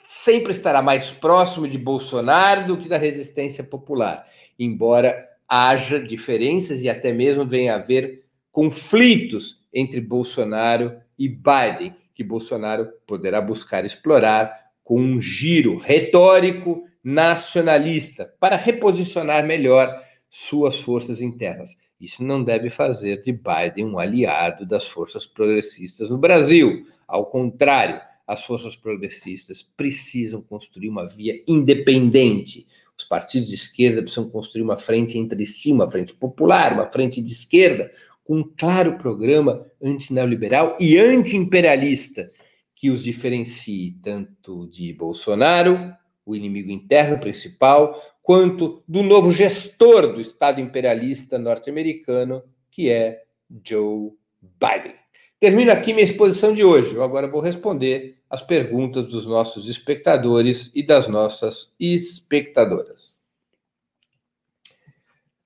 sempre 0.04 0.52
estará 0.52 0.82
mais 0.82 1.10
próximo 1.10 1.66
de 1.66 1.78
Bolsonaro 1.78 2.66
do 2.66 2.76
que 2.76 2.88
da 2.88 2.96
resistência 2.96 3.64
popular, 3.64 4.24
embora 4.58 5.28
haja 5.48 5.98
diferenças 5.98 6.82
e 6.82 6.88
até 6.88 7.12
mesmo 7.12 7.46
venha 7.46 7.74
a 7.74 7.76
haver 7.76 8.24
conflitos 8.52 9.66
entre 9.72 10.00
Bolsonaro 10.00 11.00
e 11.18 11.28
Biden, 11.28 11.94
que 12.14 12.22
Bolsonaro 12.22 12.88
poderá 13.06 13.40
buscar 13.40 13.84
explorar 13.84 14.70
com 14.84 15.00
um 15.00 15.20
giro 15.20 15.78
retórico 15.78 16.84
nacionalista 17.02 18.32
para 18.38 18.56
reposicionar 18.56 19.46
melhor 19.46 20.02
suas 20.28 20.80
forças 20.80 21.20
internas. 21.20 21.76
Isso 22.00 22.24
não 22.24 22.42
deve 22.42 22.70
fazer 22.70 23.22
de 23.22 23.30
Biden 23.32 23.84
um 23.84 23.98
aliado 23.98 24.64
das 24.64 24.88
forças 24.88 25.26
progressistas 25.26 26.08
no 26.08 26.16
Brasil. 26.16 26.82
Ao 27.06 27.26
contrário, 27.26 28.00
as 28.26 28.44
forças 28.44 28.74
progressistas 28.74 29.62
precisam 29.62 30.40
construir 30.40 30.88
uma 30.88 31.06
via 31.06 31.42
independente. 31.46 32.66
Os 32.96 33.04
partidos 33.04 33.48
de 33.48 33.54
esquerda 33.54 34.00
precisam 34.00 34.30
construir 34.30 34.62
uma 34.62 34.76
frente 34.76 35.18
entre 35.18 35.44
si, 35.44 35.72
uma 35.72 35.90
frente 35.90 36.14
popular, 36.14 36.72
uma 36.72 36.90
frente 36.90 37.20
de 37.20 37.30
esquerda, 37.30 37.90
com 38.24 38.38
um 38.38 38.50
claro 38.56 38.96
programa 38.96 39.66
antineoliberal 39.82 40.76
e 40.78 40.96
antiimperialista 40.96 42.30
que 42.74 42.88
os 42.88 43.02
diferencie 43.02 43.98
tanto 44.02 44.66
de 44.68 44.92
Bolsonaro, 44.94 45.92
o 46.24 46.37
inimigo 46.37 46.70
interno 46.70 47.18
principal, 47.18 48.00
quanto 48.22 48.83
do 48.87 49.02
novo 49.02 49.33
gestor 49.33 50.12
do 50.12 50.20
Estado 50.20 50.61
imperialista 50.61 51.38
norte-americano, 51.38 52.42
que 52.70 52.88
é 52.90 53.22
Joe 53.64 54.12
Biden. 54.40 54.94
Termino 55.40 55.72
aqui 55.72 55.92
minha 55.92 56.04
exposição 56.04 56.52
de 56.52 56.62
hoje. 56.62 56.94
Eu 56.94 57.02
agora 57.02 57.26
vou 57.26 57.40
responder 57.40 58.18
as 58.28 58.42
perguntas 58.42 59.06
dos 59.06 59.26
nossos 59.26 59.68
espectadores 59.68 60.70
e 60.74 60.83
das 60.83 61.09
nossas 61.09 61.74
espectadoras. 61.80 63.14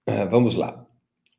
Ah, 0.06 0.24
vamos 0.24 0.54
lá. 0.54 0.84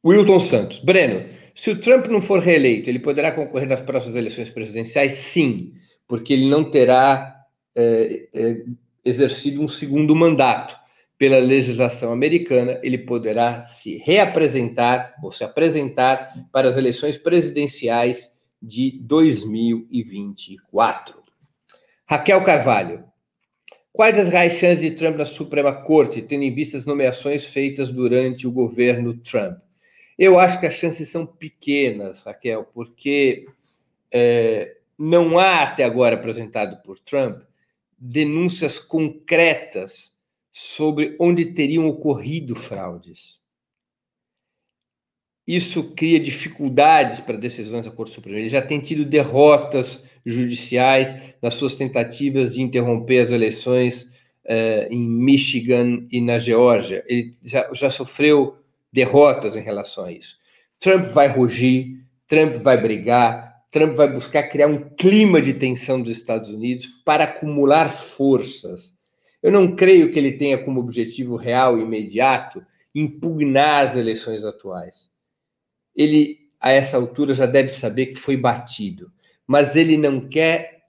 Wilton 0.03 0.39
Santos. 0.39 0.79
Breno, 0.79 1.29
se 1.53 1.69
o 1.69 1.79
Trump 1.79 2.07
não 2.07 2.21
for 2.21 2.39
reeleito, 2.39 2.89
ele 2.89 2.99
poderá 2.99 3.31
concorrer 3.31 3.67
nas 3.67 3.81
próximas 3.81 4.15
eleições 4.15 4.49
presidenciais? 4.49 5.13
Sim, 5.13 5.73
porque 6.07 6.33
ele 6.33 6.49
não 6.49 6.69
terá 6.69 7.35
é, 7.75 8.27
é, 8.33 8.63
exercido 9.05 9.61
um 9.61 9.67
segundo 9.67 10.15
mandato. 10.15 10.83
Pela 11.17 11.37
legislação 11.37 12.11
americana, 12.11 12.77
ele 12.83 12.97
poderá 12.97 13.63
se 13.63 13.95
reapresentar 13.99 15.15
ou 15.23 15.31
se 15.31 15.45
apresentar 15.45 16.33
para 16.51 16.67
as 16.67 16.75
eleições 16.75 17.17
presidenciais 17.17 18.35
de 18.61 18.99
2024. 19.01 21.23
Raquel 22.05 22.43
Carvalho. 22.43 23.05
Quais 23.93 24.19
as 24.19 24.27
reais 24.27 24.57
chances 24.57 24.81
de 24.81 24.91
Trump 24.91 25.15
na 25.15 25.23
Suprema 25.23 25.71
Corte, 25.71 26.21
tendo 26.21 26.43
em 26.43 26.53
vista 26.53 26.75
as 26.75 26.85
nomeações 26.85 27.45
feitas 27.45 27.89
durante 27.89 28.45
o 28.45 28.51
governo 28.51 29.15
Trump? 29.15 29.57
Eu 30.19 30.37
acho 30.37 30.59
que 30.59 30.65
as 30.65 30.73
chances 30.73 31.07
são 31.07 31.25
pequenas, 31.25 32.23
Raquel, 32.23 32.65
porque 32.73 33.47
é, 34.11 34.75
não 34.99 35.39
há 35.39 35.63
até 35.63 35.85
agora 35.85 36.15
apresentado 36.15 36.83
por 36.83 36.99
Trump 36.99 37.41
denúncias 37.97 38.79
concretas 38.79 40.15
sobre 40.51 41.15
onde 41.19 41.45
teriam 41.45 41.87
ocorrido 41.87 42.55
fraudes. 42.55 43.39
Isso 45.47 45.93
cria 45.93 46.19
dificuldades 46.19 47.19
para 47.19 47.37
decisões 47.37 47.85
da 47.85 47.91
Corte 47.91 48.13
Suprema. 48.13 48.39
Ele 48.39 48.49
já 48.49 48.61
tem 48.61 48.79
tido 48.79 49.05
derrotas 49.05 50.09
judiciais 50.25 51.15
nas 51.41 51.53
suas 51.53 51.75
tentativas 51.75 52.55
de 52.55 52.61
interromper 52.61 53.19
as 53.19 53.31
eleições 53.31 54.03
uh, 54.45 54.87
em 54.89 55.07
Michigan 55.07 56.07
e 56.11 56.19
na 56.19 56.39
Geórgia. 56.39 57.03
Ele 57.07 57.37
já, 57.43 57.69
já 57.73 57.89
sofreu 57.89 58.57
derrotas 58.91 59.55
em 59.55 59.61
relação 59.61 60.05
a 60.05 60.11
isso. 60.11 60.37
Trump 60.79 61.03
vai 61.05 61.27
rugir, 61.27 62.03
Trump 62.27 62.53
vai 62.55 62.81
brigar, 62.81 63.44
Trump 63.75 63.93
vai 63.93 64.09
buscar 64.09 64.43
criar 64.43 64.67
um 64.67 64.89
clima 64.95 65.41
de 65.41 65.53
tensão 65.53 65.99
dos 66.01 66.09
Estados 66.09 66.49
Unidos 66.49 66.87
para 67.03 67.25
acumular 67.25 67.89
forças. 67.89 68.95
Eu 69.43 69.51
não 69.51 69.75
creio 69.75 70.13
que 70.13 70.17
ele 70.17 70.31
tenha 70.31 70.57
como 70.57 70.79
objetivo 70.79 71.35
real 71.35 71.77
e 71.77 71.81
imediato 71.81 72.65
impugnar 72.95 73.85
as 73.85 73.97
eleições 73.97 74.45
atuais. 74.45 75.11
Ele, 75.93 76.37
a 76.61 76.71
essa 76.71 76.95
altura, 76.95 77.33
já 77.33 77.45
deve 77.45 77.67
saber 77.67 78.05
que 78.07 78.15
foi 78.15 78.37
batido, 78.37 79.11
mas 79.45 79.75
ele 79.75 79.97
não 79.97 80.29
quer 80.29 80.85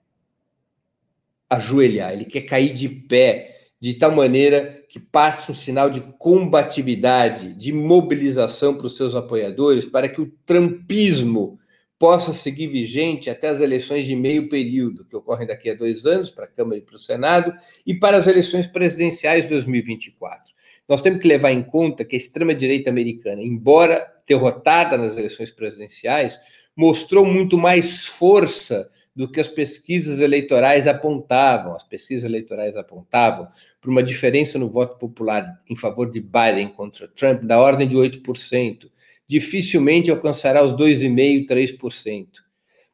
ajoelhar, 1.51 2.12
ele 2.12 2.25
quer 2.25 2.42
cair 2.42 2.72
de 2.72 2.88
pé 2.88 3.66
de 3.81 3.94
tal 3.94 4.12
maneira 4.12 4.85
que 4.88 5.01
passe 5.01 5.51
um 5.51 5.55
sinal 5.55 5.90
de 5.90 6.03
combatividade, 6.20 7.53
de 7.53 7.72
mobilização 7.72 8.77
para 8.77 8.87
os 8.87 8.96
seus 8.96 9.12
apoiadores, 9.16 9.85
para 9.85 10.09
que 10.09 10.20
o 10.20 10.33
trumpismo 10.46 11.59
possa 11.99 12.33
seguir 12.33 12.69
vigente 12.69 13.31
até 13.31 13.49
as 13.49 13.61
eleições 13.61 14.05
de 14.07 14.15
meio 14.15 14.49
período, 14.49 15.05
que 15.05 15.17
ocorrem 15.17 15.47
daqui 15.47 15.71
a 15.71 15.75
dois 15.75 16.05
anos, 16.05 16.31
para 16.31 16.45
a 16.45 16.49
Câmara 16.49 16.79
e 16.79 16.83
para 16.83 16.97
o 16.97 16.99
Senado, 16.99 17.55
e 17.87 17.95
para 17.95 18.19
as 18.19 18.27
eleições 18.27 18.67
presidenciais 18.67 19.45
de 19.45 19.51
2024. 19.51 20.55
nós 20.89 21.03
temos 21.03 21.21
que 21.21 21.27
levar 21.27 21.51
em 21.51 21.63
conta 21.63 22.05
que 22.05 22.15
a 22.15 22.19
extrema-direita 22.19 22.91
americana, 22.91 23.43
embora 23.43 24.07
derrotada 24.27 24.97
nas 24.97 25.17
eleições 25.17 25.51
presidenciais, 25.51 26.39
mostrou 26.77 27.25
muito 27.25 27.59
mais 27.59 28.07
força 28.07 28.89
do 29.17 29.27
que 29.27 29.41
as 29.41 29.49
pesquisas 29.49 30.21
eleitorais 30.21 30.87
apontavam. 30.87 31.75
As 31.75 31.83
pesquisas 31.83 32.23
eleitorais 32.23 32.77
apontavam 32.77 33.49
para 33.81 33.91
uma 33.91 34.03
diferença 34.03 34.59
no 34.59 34.69
voto 34.69 34.99
popular 34.99 35.59
em 35.71 35.75
favor 35.75 36.11
de 36.11 36.21
Biden 36.21 36.69
contra 36.69 37.09
Trump 37.09 37.43
da 37.43 37.59
ordem 37.59 37.89
de 37.89 37.97
8%. 37.97 38.91
Dificilmente 39.29 40.11
alcançará 40.11 40.65
os 40.65 40.73
2,5%, 40.73 41.47
3%. 41.47 42.27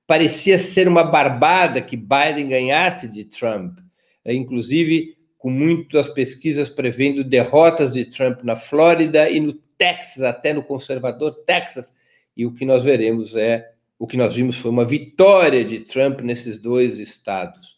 Parecia 0.07 0.59
ser 0.59 0.89
uma 0.89 1.05
barbada 1.05 1.81
que 1.81 1.97
Biden 1.97 2.49
ganhasse 2.49 3.09
de 3.09 3.25
Trump, 3.25 3.79
inclusive 4.27 5.17
com 5.39 5.51
muitas 5.51 6.09
pesquisas 6.09 6.69
prevendo 6.69 7.25
derrotas 7.25 7.93
de 7.93 8.05
Trump 8.05 8.43
na 8.43 8.55
Flórida 8.55 9.29
e 9.29 9.41
no 9.41 9.53
Texas, 9.53 10.23
até 10.23 10.53
no 10.53 10.63
conservador 10.63 11.35
Texas. 11.45 11.95
E 12.37 12.47
o 12.47 12.53
que 12.53 12.65
nós 12.65 12.85
veremos 12.85 13.35
é 13.35 13.73
o 13.99 14.07
que 14.07 14.17
nós 14.17 14.35
vimos 14.35 14.57
foi 14.57 14.71
uma 14.71 14.85
vitória 14.85 15.65
de 15.65 15.81
Trump 15.81 16.21
nesses 16.21 16.59
dois 16.59 16.99
estados. 16.99 17.77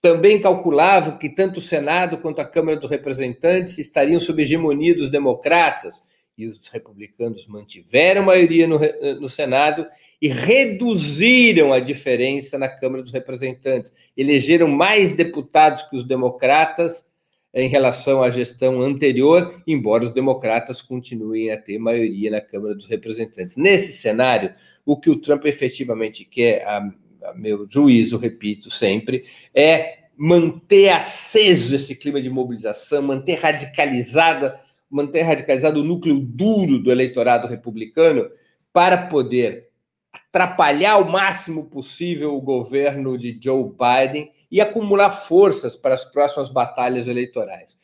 Também 0.00 0.40
calculava 0.40 1.18
que 1.18 1.28
tanto 1.28 1.58
o 1.58 1.62
Senado 1.62 2.18
quanto 2.18 2.40
a 2.40 2.44
Câmara 2.44 2.78
dos 2.78 2.90
Representantes 2.90 3.76
estariam 3.76 4.20
sob 4.20 4.40
hegemonia 4.40 4.94
dos 4.94 5.10
democratas, 5.10 6.02
e 6.36 6.46
os 6.46 6.66
republicanos 6.68 7.46
mantiveram 7.46 8.22
maioria 8.22 8.66
no, 8.66 8.78
no 9.20 9.28
Senado 9.28 9.86
e 10.20 10.28
reduziram 10.28 11.72
a 11.72 11.80
diferença 11.80 12.58
na 12.58 12.68
Câmara 12.68 13.02
dos 13.02 13.12
Representantes. 13.12 13.92
Elegeram 14.16 14.68
mais 14.68 15.16
deputados 15.16 15.82
que 15.82 15.96
os 15.96 16.04
democratas 16.04 17.06
em 17.54 17.68
relação 17.68 18.22
à 18.22 18.28
gestão 18.28 18.82
anterior, 18.82 19.62
embora 19.66 20.04
os 20.04 20.12
democratas 20.12 20.82
continuem 20.82 21.50
a 21.50 21.56
ter 21.56 21.78
maioria 21.78 22.30
na 22.30 22.40
Câmara 22.40 22.74
dos 22.74 22.84
Representantes. 22.84 23.56
Nesse 23.56 23.92
cenário, 23.94 24.52
o 24.84 24.94
que 24.94 25.08
o 25.08 25.16
Trump 25.16 25.46
efetivamente 25.46 26.22
quer, 26.26 26.66
a, 26.66 26.86
a 27.24 27.34
meu 27.34 27.66
juízo, 27.66 28.18
repito 28.18 28.70
sempre, 28.70 29.24
é 29.54 30.00
manter 30.14 30.90
aceso 30.90 31.74
esse 31.74 31.94
clima 31.94 32.20
de 32.20 32.28
mobilização, 32.28 33.00
manter 33.00 33.36
radicalizada, 33.36 34.60
manter 34.90 35.22
radicalizado 35.22 35.80
o 35.80 35.84
núcleo 35.84 36.20
duro 36.20 36.78
do 36.78 36.90
eleitorado 36.90 37.46
republicano 37.46 38.30
para 38.72 39.08
poder 39.08 39.68
atrapalhar 40.12 40.98
o 40.98 41.10
máximo 41.10 41.64
possível 41.64 42.34
o 42.34 42.40
governo 42.40 43.18
de 43.18 43.38
Joe 43.42 43.64
Biden 43.64 44.30
e 44.50 44.60
acumular 44.60 45.10
forças 45.10 45.76
para 45.76 45.94
as 45.94 46.04
próximas 46.04 46.48
batalhas 46.48 47.08
eleitorais. 47.08 47.78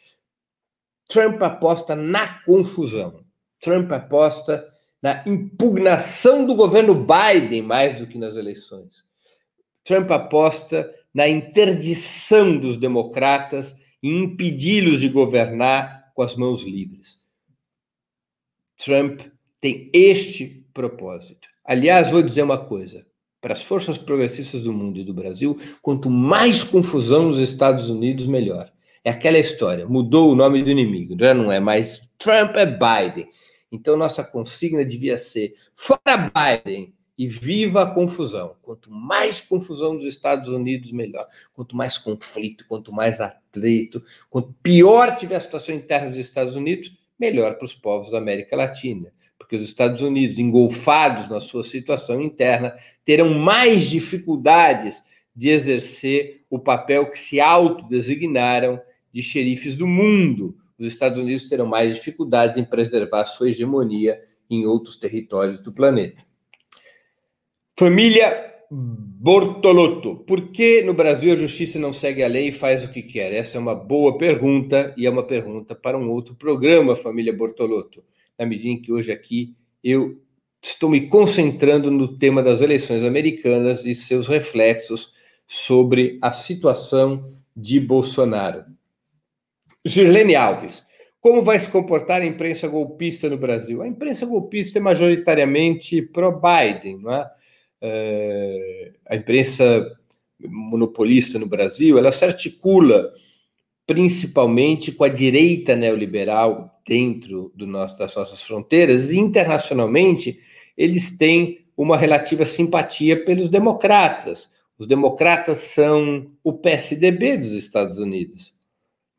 Trump 1.08 1.42
aposta 1.42 1.94
na 1.94 2.42
confusão. 2.42 3.24
Trump 3.60 3.90
aposta 3.92 4.66
na 5.02 5.22
impugnação 5.26 6.46
do 6.46 6.54
governo 6.54 6.94
Biden 6.94 7.62
mais 7.62 7.98
do 7.98 8.06
que 8.06 8.18
nas 8.18 8.36
eleições. 8.36 9.04
Trump 9.84 10.10
aposta 10.10 10.92
na 11.12 11.28
interdição 11.28 12.56
dos 12.56 12.76
democratas 12.76 13.76
e 14.02 14.08
impedi-los 14.08 15.00
de 15.00 15.08
governar 15.08 16.01
com 16.14 16.22
as 16.22 16.36
mãos 16.36 16.62
livres. 16.62 17.22
Trump 18.76 19.20
tem 19.60 19.90
este 19.92 20.66
propósito. 20.74 21.48
Aliás, 21.64 22.10
vou 22.10 22.22
dizer 22.22 22.42
uma 22.42 22.64
coisa: 22.64 23.06
para 23.40 23.52
as 23.52 23.62
forças 23.62 23.98
progressistas 23.98 24.62
do 24.62 24.72
mundo 24.72 24.98
e 24.98 25.04
do 25.04 25.14
Brasil, 25.14 25.58
quanto 25.80 26.10
mais 26.10 26.62
confusão 26.62 27.24
nos 27.24 27.38
Estados 27.38 27.90
Unidos, 27.90 28.26
melhor. 28.26 28.72
É 29.04 29.10
aquela 29.10 29.38
história, 29.38 29.86
mudou 29.86 30.30
o 30.30 30.36
nome 30.36 30.62
do 30.62 30.70
inimigo, 30.70 31.16
já 31.18 31.34
não 31.34 31.50
é 31.50 31.58
mais 31.58 32.00
Trump, 32.16 32.54
é 32.54 32.66
Biden. 32.66 33.28
Então, 33.70 33.96
nossa 33.96 34.22
consigna 34.22 34.84
devia 34.84 35.16
ser: 35.16 35.54
fora 35.74 36.30
Biden 36.32 36.94
e 37.16 37.28
viva 37.28 37.82
a 37.82 37.94
confusão. 37.94 38.56
Quanto 38.62 38.90
mais 38.90 39.40
confusão 39.40 39.94
nos 39.94 40.04
Estados 40.04 40.48
Unidos, 40.48 40.92
melhor. 40.92 41.26
Quanto 41.52 41.76
mais 41.76 41.98
conflito, 41.98 42.64
quanto 42.66 42.92
mais 42.92 43.20
atrito, 43.20 44.02
quanto 44.30 44.54
pior 44.62 45.16
tiver 45.16 45.36
a 45.36 45.40
situação 45.40 45.74
interna 45.74 46.08
dos 46.08 46.18
Estados 46.18 46.56
Unidos, 46.56 46.96
melhor 47.18 47.56
para 47.56 47.64
os 47.64 47.74
povos 47.74 48.10
da 48.10 48.18
América 48.18 48.56
Latina 48.56 49.12
porque 49.52 49.56
os 49.56 49.64
Estados 49.64 50.00
Unidos, 50.00 50.38
engolfados 50.38 51.28
na 51.28 51.40
sua 51.40 51.64
situação 51.64 52.22
interna, 52.22 52.74
terão 53.04 53.34
mais 53.34 53.82
dificuldades 53.82 55.02
de 55.34 55.50
exercer 55.50 56.44
o 56.48 56.58
papel 56.58 57.10
que 57.10 57.18
se 57.18 57.40
autodesignaram 57.40 58.80
de 59.12 59.22
xerifes 59.22 59.76
do 59.76 59.86
mundo. 59.86 60.56
Os 60.78 60.86
Estados 60.86 61.18
Unidos 61.18 61.48
terão 61.48 61.66
mais 61.66 61.94
dificuldades 61.94 62.56
em 62.56 62.64
preservar 62.64 63.24
sua 63.24 63.50
hegemonia 63.50 64.18
em 64.48 64.64
outros 64.64 64.96
territórios 64.96 65.60
do 65.60 65.72
planeta. 65.72 66.22
Família 67.82 68.62
Bortolotto, 68.70 70.14
por 70.24 70.52
que 70.52 70.82
no 70.82 70.94
Brasil 70.94 71.32
a 71.32 71.36
justiça 71.36 71.80
não 71.80 71.92
segue 71.92 72.22
a 72.22 72.28
lei 72.28 72.46
e 72.46 72.52
faz 72.52 72.84
o 72.84 72.92
que 72.92 73.02
quer? 73.02 73.32
Essa 73.32 73.56
é 73.56 73.60
uma 73.60 73.74
boa 73.74 74.16
pergunta 74.16 74.94
e 74.96 75.04
é 75.04 75.10
uma 75.10 75.24
pergunta 75.24 75.74
para 75.74 75.98
um 75.98 76.08
outro 76.08 76.36
programa, 76.36 76.94
família 76.94 77.32
Bortolotto 77.32 78.04
na 78.38 78.46
medida 78.46 78.68
em 78.68 78.80
que 78.80 78.92
hoje 78.92 79.10
aqui 79.10 79.56
eu 79.82 80.22
estou 80.62 80.88
me 80.88 81.08
concentrando 81.08 81.90
no 81.90 82.16
tema 82.16 82.40
das 82.40 82.60
eleições 82.60 83.02
americanas 83.02 83.84
e 83.84 83.96
seus 83.96 84.28
reflexos 84.28 85.12
sobre 85.44 86.20
a 86.22 86.30
situação 86.30 87.34
de 87.56 87.80
Bolsonaro. 87.80 88.64
Girlene 89.84 90.36
Alves, 90.36 90.86
como 91.20 91.42
vai 91.42 91.58
se 91.58 91.68
comportar 91.68 92.22
a 92.22 92.26
imprensa 92.26 92.68
golpista 92.68 93.28
no 93.28 93.36
Brasil? 93.36 93.82
A 93.82 93.88
imprensa 93.88 94.24
golpista 94.24 94.78
é 94.78 94.80
majoritariamente 94.80 96.00
pró-Biden, 96.00 97.00
não 97.00 97.12
é? 97.12 97.41
É? 97.82 98.92
A 99.08 99.16
imprensa 99.16 99.90
monopolista 100.40 101.38
no 101.38 101.46
Brasil, 101.46 101.98
ela 101.98 102.12
se 102.12 102.24
articula 102.24 103.12
principalmente 103.86 104.92
com 104.92 105.04
a 105.04 105.08
direita 105.08 105.74
neoliberal 105.76 106.80
dentro 106.86 107.52
do 107.54 107.66
nosso, 107.66 107.98
das 107.98 108.14
nossas 108.14 108.42
fronteiras, 108.42 109.10
e 109.10 109.18
internacionalmente 109.18 110.38
eles 110.76 111.16
têm 111.18 111.58
uma 111.76 111.96
relativa 111.96 112.44
simpatia 112.44 113.24
pelos 113.24 113.48
democratas. 113.48 114.50
Os 114.78 114.86
democratas 114.86 115.58
são 115.58 116.30
o 116.42 116.52
PSDB 116.52 117.36
dos 117.36 117.52
Estados 117.52 117.98
Unidos, 117.98 118.56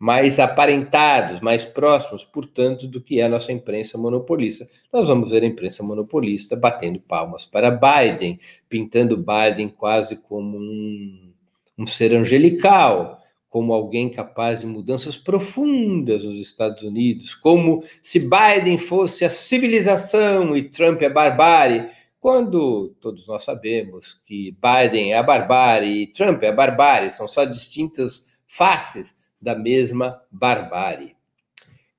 mais 0.03 0.37
aparentados, 0.37 1.39
mais 1.39 1.63
próximos, 1.63 2.25
portanto, 2.25 2.85
do 2.89 2.99
que 2.99 3.21
é 3.21 3.23
a 3.23 3.29
nossa 3.29 3.53
imprensa 3.53 3.97
monopolista. 3.97 4.67
Nós 4.91 5.07
vamos 5.07 5.31
ver 5.31 5.43
a 5.43 5.45
imprensa 5.45 5.81
monopolista 5.81 6.57
batendo 6.57 6.99
palmas 6.99 7.45
para 7.45 7.71
Biden, 7.71 8.37
pintando 8.67 9.15
Biden 9.15 9.69
quase 9.69 10.17
como 10.17 10.57
um, 10.57 11.31
um 11.77 11.87
ser 11.87 12.13
angelical, 12.13 13.17
como 13.47 13.71
alguém 13.71 14.09
capaz 14.09 14.59
de 14.59 14.65
mudanças 14.65 15.15
profundas 15.15 16.25
nos 16.25 16.35
Estados 16.35 16.83
Unidos, 16.83 17.33
como 17.33 17.81
se 18.01 18.19
Biden 18.19 18.77
fosse 18.77 19.23
a 19.23 19.29
civilização 19.29 20.53
e 20.53 20.63
Trump 20.63 21.01
a 21.01 21.09
barbárie, 21.09 21.87
quando 22.19 22.89
todos 22.99 23.25
nós 23.25 23.45
sabemos 23.45 24.21
que 24.27 24.53
Biden 24.61 25.13
é 25.13 25.17
a 25.17 25.23
barbárie 25.23 26.03
e 26.03 26.07
Trump 26.07 26.43
é 26.43 26.49
a 26.49 26.53
barbárie, 26.53 27.09
são 27.09 27.25
só 27.25 27.45
distintas 27.45 28.25
faces 28.45 29.22
da 29.43 29.55
mesma 29.55 30.21
barbárie. 30.31 31.15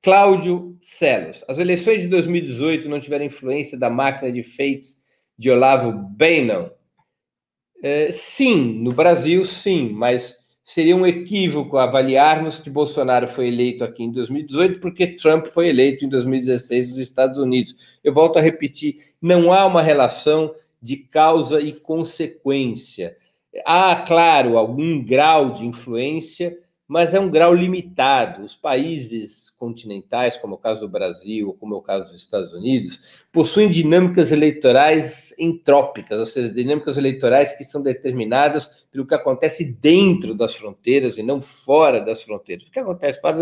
Cláudio 0.02 0.76
Celos. 0.80 1.44
As 1.48 1.58
eleições 1.58 2.02
de 2.02 2.08
2018 2.08 2.88
não 2.88 3.00
tiveram 3.00 3.24
influência 3.24 3.78
da 3.78 3.88
máquina 3.88 4.30
de 4.30 4.42
fakes 4.42 5.00
de 5.38 5.50
Olavo 5.50 5.92
Bannon? 5.92 6.70
É, 7.82 8.10
sim, 8.10 8.80
no 8.82 8.92
Brasil, 8.92 9.44
sim, 9.44 9.90
mas 9.90 10.36
seria 10.62 10.96
um 10.96 11.06
equívoco 11.06 11.76
avaliarmos 11.76 12.58
que 12.58 12.70
Bolsonaro 12.70 13.28
foi 13.28 13.48
eleito 13.48 13.84
aqui 13.84 14.02
em 14.02 14.10
2018 14.10 14.80
porque 14.80 15.08
Trump 15.08 15.46
foi 15.46 15.68
eleito 15.68 16.04
em 16.04 16.08
2016 16.08 16.90
nos 16.90 16.98
Estados 16.98 17.38
Unidos. 17.38 17.98
Eu 18.02 18.14
volto 18.14 18.38
a 18.38 18.42
repetir, 18.42 18.98
não 19.20 19.52
há 19.52 19.66
uma 19.66 19.82
relação 19.82 20.54
de 20.80 20.96
causa 20.96 21.60
e 21.60 21.72
consequência. 21.72 23.16
Há, 23.64 23.96
claro, 24.06 24.58
algum 24.58 25.02
grau 25.02 25.52
de 25.52 25.64
influência, 25.64 26.58
mas 26.86 27.14
é 27.14 27.20
um 27.20 27.30
grau 27.30 27.54
limitado. 27.54 28.42
Os 28.42 28.54
países 28.54 29.50
continentais, 29.50 30.36
como 30.36 30.54
é 30.54 30.56
o 30.56 30.60
caso 30.60 30.80
do 30.80 30.88
Brasil, 30.88 31.56
como 31.58 31.74
é 31.74 31.78
o 31.78 31.82
caso 31.82 32.06
dos 32.06 32.16
Estados 32.16 32.52
Unidos, 32.52 33.24
possuem 33.32 33.70
dinâmicas 33.70 34.32
eleitorais 34.32 35.34
entrópicas, 35.38 36.18
ou 36.18 36.26
seja, 36.26 36.52
dinâmicas 36.52 36.96
eleitorais 36.96 37.52
que 37.56 37.64
são 37.64 37.82
determinadas 37.82 38.86
pelo 38.90 39.06
que 39.06 39.14
acontece 39.14 39.64
dentro 39.80 40.34
das 40.34 40.54
fronteiras 40.54 41.16
e 41.16 41.22
não 41.22 41.40
fora 41.40 42.00
das 42.00 42.22
fronteiras. 42.22 42.66
O 42.66 42.70
que 42.70 42.80
acontece 42.80 43.20
fora 43.20 43.38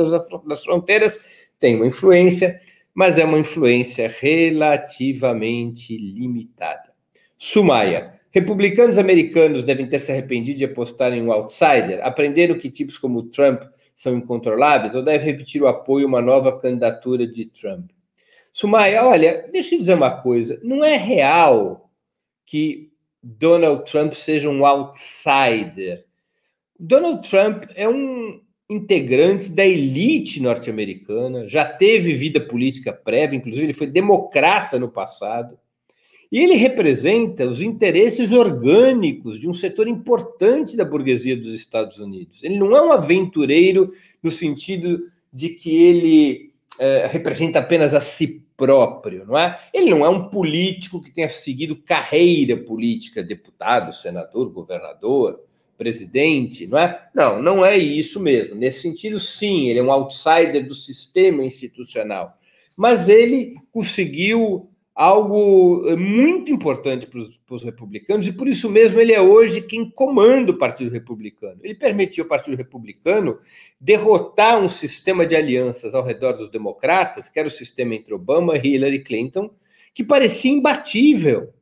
das 0.47 0.65
fronteiras 0.65 1.19
tem 1.59 1.77
uma 1.77 1.87
influência, 1.87 2.61
mas 2.95 3.19
é 3.19 3.25
uma 3.25 3.39
influência 3.39 4.09
relativamente 4.09 5.97
limitada. 5.97 6.93
Sumaia. 7.37 8.22
Republicanos 8.33 8.97
americanos 8.97 9.63
devem 9.63 9.87
ter 9.87 9.99
se 9.99 10.11
arrependido 10.11 10.59
de 10.59 10.65
apostar 10.65 11.13
em 11.13 11.23
um 11.23 11.31
outsider, 11.31 12.01
aprenderam 12.03 12.59
que 12.59 12.71
tipos 12.71 12.97
como 12.97 13.25
Trump 13.25 13.63
são 13.95 14.17
incontroláveis 14.17 14.95
ou 14.95 15.05
deve 15.05 15.25
repetir 15.25 15.63
o 15.63 15.69
apoio 15.69 16.07
a 16.07 16.09
uma 16.09 16.23
nova 16.23 16.59
candidatura 16.59 17.27
de 17.27 17.45
Trump? 17.45 17.91
Sumaya, 18.51 19.05
olha, 19.05 19.49
deixa 19.53 19.75
eu 19.75 19.79
dizer 19.81 19.95
uma 19.95 20.23
coisa: 20.23 20.59
não 20.63 20.83
é 20.83 20.97
real 20.97 21.91
que 22.47 22.91
Donald 23.23 23.85
Trump 23.91 24.15
seja 24.15 24.49
um 24.49 24.65
outsider. 24.65 26.07
Donald 26.79 27.29
Trump 27.29 27.65
é 27.75 27.89
um 27.89 28.41
integrante 28.69 29.51
da 29.51 29.67
elite 29.67 30.43
norte-americana, 30.43 31.47
já 31.47 31.65
teve 31.65 32.15
vida 32.15 32.41
política 32.41 32.93
prévia, 32.93 33.37
inclusive 33.37 33.67
ele 33.67 33.75
foi 33.75 33.87
democrata 33.87 34.79
no 34.79 34.91
passado. 34.91 35.59
E 36.33 36.39
ele 36.39 36.55
representa 36.55 37.47
os 37.47 37.61
interesses 37.61 38.33
orgânicos 38.33 39.39
de 39.39 39.47
um 39.47 39.53
setor 39.53 39.87
importante 39.87 40.79
da 40.79 40.85
burguesia 40.85 41.37
dos 41.37 41.49
Estados 41.49 41.99
Unidos. 41.99 42.43
Ele 42.43 42.57
não 42.57 42.75
é 42.75 42.81
um 42.81 42.91
aventureiro 42.91 43.93
no 44.23 44.31
sentido 44.31 45.11
de 45.31 45.51
que 45.51 45.77
ele 45.77 46.51
é, 46.79 47.07
representa 47.07 47.59
apenas 47.59 47.93
a 47.93 48.01
si 48.01 48.43
próprio, 48.57 49.27
não 49.27 49.37
é? 49.37 49.61
Ele 49.75 49.91
não 49.91 50.07
é 50.07 50.09
um 50.09 50.31
político 50.31 51.03
que 51.03 51.11
tenha 51.11 51.29
seguido 51.29 51.77
carreira 51.77 52.57
política, 52.57 53.23
deputado, 53.23 53.93
senador, 53.93 54.51
governador, 54.55 55.39
presidente, 55.77 56.67
não 56.67 56.79
é? 56.79 57.09
Não, 57.15 57.43
não 57.43 57.67
é 57.67 57.77
isso 57.77 58.19
mesmo. 58.19 58.55
Nesse 58.55 58.81
sentido, 58.81 59.21
sim, 59.21 59.69
ele 59.69 59.81
é 59.81 59.83
um 59.83 59.93
outsider 59.93 60.67
do 60.67 60.75
sistema 60.75 61.45
institucional. 61.45 62.39
Mas 62.75 63.11
ele 63.11 63.57
conseguiu 63.71 64.72
algo 64.95 65.89
eh, 65.89 65.97
muito 65.97 66.53
importante 66.53 67.07
para 67.07 67.21
os, 67.55 67.63
republicanos, 67.63 68.27
e 68.27 68.33
por 68.33 68.47
isso 68.47 68.69
mesmo 68.69 69.01
ele 69.01 69.13
é 69.13 69.21
hoje 69.21 69.63
quem 69.63 69.89
comanda 69.91 70.53
o 70.53 70.59
Partido 70.59 70.91
Republicano. 70.91 71.61
Ele 71.63 71.75
permitiu 71.75 72.25
ao 72.25 72.29
Partido 72.29 72.57
Republicano 72.57 73.39
derrotar 73.81 74.61
um 74.61 74.69
sistema 74.69 75.25
de 75.25 75.35
alianças 75.35 75.95
ao 75.95 76.05
redor 76.05 76.33
dos 76.33 76.51
democratas, 76.51 77.29
que 77.31 77.39
era 77.39 77.49
o 77.49 77.51
sistema 77.51 77.95
entre 77.95 78.13
Obama 78.13 78.57
e 78.57 78.75
Hillary 78.75 79.03
Clinton, 79.03 79.51
que 79.95 80.05
parecia 80.05 80.53
imbatível. 80.53 81.53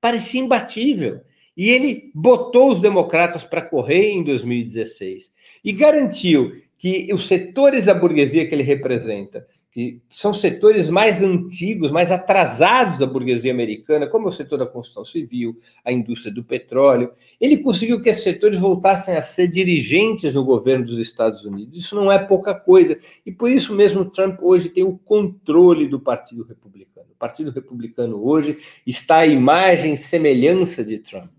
Parecia 0.00 0.40
imbatível. 0.40 1.20
E 1.56 1.68
ele 1.68 2.10
botou 2.14 2.70
os 2.70 2.80
democratas 2.80 3.44
para 3.44 3.62
correr 3.62 4.10
em 4.10 4.24
2016 4.24 5.32
e 5.64 5.72
garantiu 5.72 6.52
que 6.78 7.12
os 7.12 7.26
setores 7.26 7.84
da 7.84 7.92
burguesia 7.92 8.48
que 8.48 8.54
ele 8.54 8.62
representa 8.62 9.46
que 9.72 10.02
são 10.08 10.34
setores 10.34 10.90
mais 10.90 11.22
antigos, 11.22 11.92
mais 11.92 12.10
atrasados 12.10 12.98
da 12.98 13.06
burguesia 13.06 13.52
americana, 13.52 14.08
como 14.08 14.26
o 14.26 14.32
setor 14.32 14.58
da 14.58 14.66
construção 14.66 15.04
civil, 15.04 15.56
a 15.84 15.92
indústria 15.92 16.34
do 16.34 16.42
petróleo. 16.42 17.12
Ele 17.40 17.58
conseguiu 17.58 18.02
que 18.02 18.08
esses 18.08 18.24
setores 18.24 18.58
voltassem 18.58 19.14
a 19.14 19.22
ser 19.22 19.46
dirigentes 19.46 20.34
no 20.34 20.44
governo 20.44 20.84
dos 20.84 20.98
Estados 20.98 21.44
Unidos. 21.44 21.78
Isso 21.78 21.94
não 21.94 22.10
é 22.10 22.18
pouca 22.18 22.52
coisa. 22.52 22.98
E 23.24 23.30
por 23.30 23.48
isso 23.48 23.72
mesmo 23.72 24.04
Trump 24.04 24.40
hoje 24.42 24.70
tem 24.70 24.82
o 24.82 24.98
controle 24.98 25.86
do 25.86 26.00
Partido 26.00 26.42
Republicano. 26.42 27.06
O 27.12 27.16
Partido 27.16 27.52
Republicano 27.52 28.20
hoje 28.26 28.58
está 28.84 29.18
à 29.18 29.26
imagem 29.26 29.94
e 29.94 29.96
semelhança 29.96 30.84
de 30.84 30.98
Trump. 30.98 31.30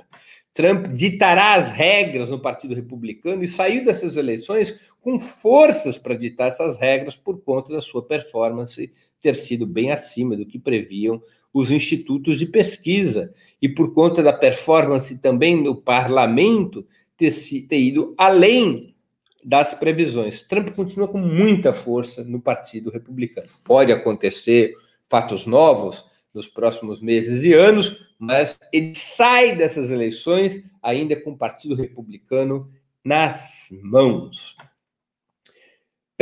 Trump 0.53 0.87
ditará 0.87 1.53
as 1.55 1.71
regras 1.71 2.29
no 2.29 2.39
Partido 2.39 2.75
Republicano 2.75 3.43
e 3.43 3.47
saiu 3.47 3.85
dessas 3.85 4.17
eleições 4.17 4.90
com 5.01 5.19
forças 5.19 5.97
para 5.97 6.15
ditar 6.15 6.47
essas 6.47 6.77
regras 6.77 7.15
por 7.15 7.41
conta 7.41 7.73
da 7.73 7.81
sua 7.81 8.05
performance 8.05 8.93
ter 9.21 9.35
sido 9.35 9.67
bem 9.67 9.91
acima 9.91 10.37
do 10.37 10.45
que 10.45 10.59
previam 10.59 11.21
os 11.53 11.69
institutos 11.69 12.39
de 12.39 12.45
pesquisa 12.45 13.33
e 13.61 13.67
por 13.67 13.93
conta 13.93 14.23
da 14.23 14.31
performance 14.31 15.17
também 15.17 15.61
no 15.61 15.75
parlamento 15.75 16.85
ter, 17.17 17.33
ter 17.67 17.79
ido 17.79 18.13
além 18.17 18.95
das 19.43 19.73
previsões. 19.73 20.41
Trump 20.41 20.69
continua 20.69 21.07
com 21.07 21.17
muita 21.17 21.73
força 21.73 22.23
no 22.23 22.39
Partido 22.39 22.89
Republicano. 22.89 23.47
Pode 23.63 23.91
acontecer 23.91 24.73
fatos 25.09 25.45
novos 25.45 26.05
nos 26.33 26.47
próximos 26.47 27.01
meses 27.01 27.43
e 27.43 27.53
anos, 27.53 28.07
mas 28.17 28.57
ele 28.71 28.95
sai 28.95 29.55
dessas 29.55 29.91
eleições 29.91 30.63
ainda 30.81 31.19
com 31.21 31.31
o 31.31 31.37
Partido 31.37 31.75
Republicano 31.75 32.71
nas 33.03 33.67
mãos. 33.83 34.55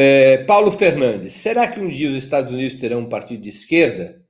É, 0.02 0.46
Paulo 0.46 0.72
Fernandes, 0.72 1.34
será 1.34 1.68
que 1.68 1.78
um 1.78 1.90
dia 1.90 2.10
os 2.10 2.16
Estados 2.16 2.54
Unidos 2.54 2.76
terão 2.76 3.02
um 3.02 3.10
partido 3.10 3.44
de 3.44 3.50
esquerda? 3.50 4.24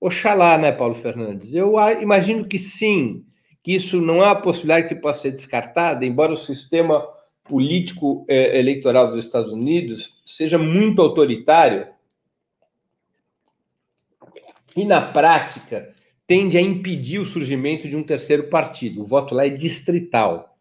Oxalá, 0.00 0.56
né, 0.56 0.70
Paulo 0.70 0.94
Fernandes? 0.94 1.52
Eu 1.52 1.74
imagino 2.00 2.46
que 2.46 2.56
sim, 2.56 3.26
que 3.60 3.74
isso 3.74 4.00
não 4.00 4.22
é 4.22 4.26
uma 4.26 4.40
possibilidade 4.40 4.86
que 4.86 4.94
possa 4.94 5.22
ser 5.22 5.32
descartada, 5.32 6.06
embora 6.06 6.32
o 6.32 6.36
sistema 6.36 7.04
político 7.42 8.24
é, 8.28 8.60
eleitoral 8.60 9.08
dos 9.08 9.18
Estados 9.18 9.50
Unidos 9.50 10.20
seja 10.24 10.56
muito 10.56 11.02
autoritário 11.02 11.88
e, 14.76 14.84
na 14.84 15.02
prática, 15.02 15.92
tende 16.28 16.56
a 16.56 16.60
impedir 16.60 17.18
o 17.18 17.24
surgimento 17.24 17.88
de 17.88 17.96
um 17.96 18.04
terceiro 18.04 18.48
partido. 18.48 19.02
O 19.02 19.04
voto 19.04 19.34
lá 19.34 19.46
é 19.46 19.50
distrital. 19.50 20.56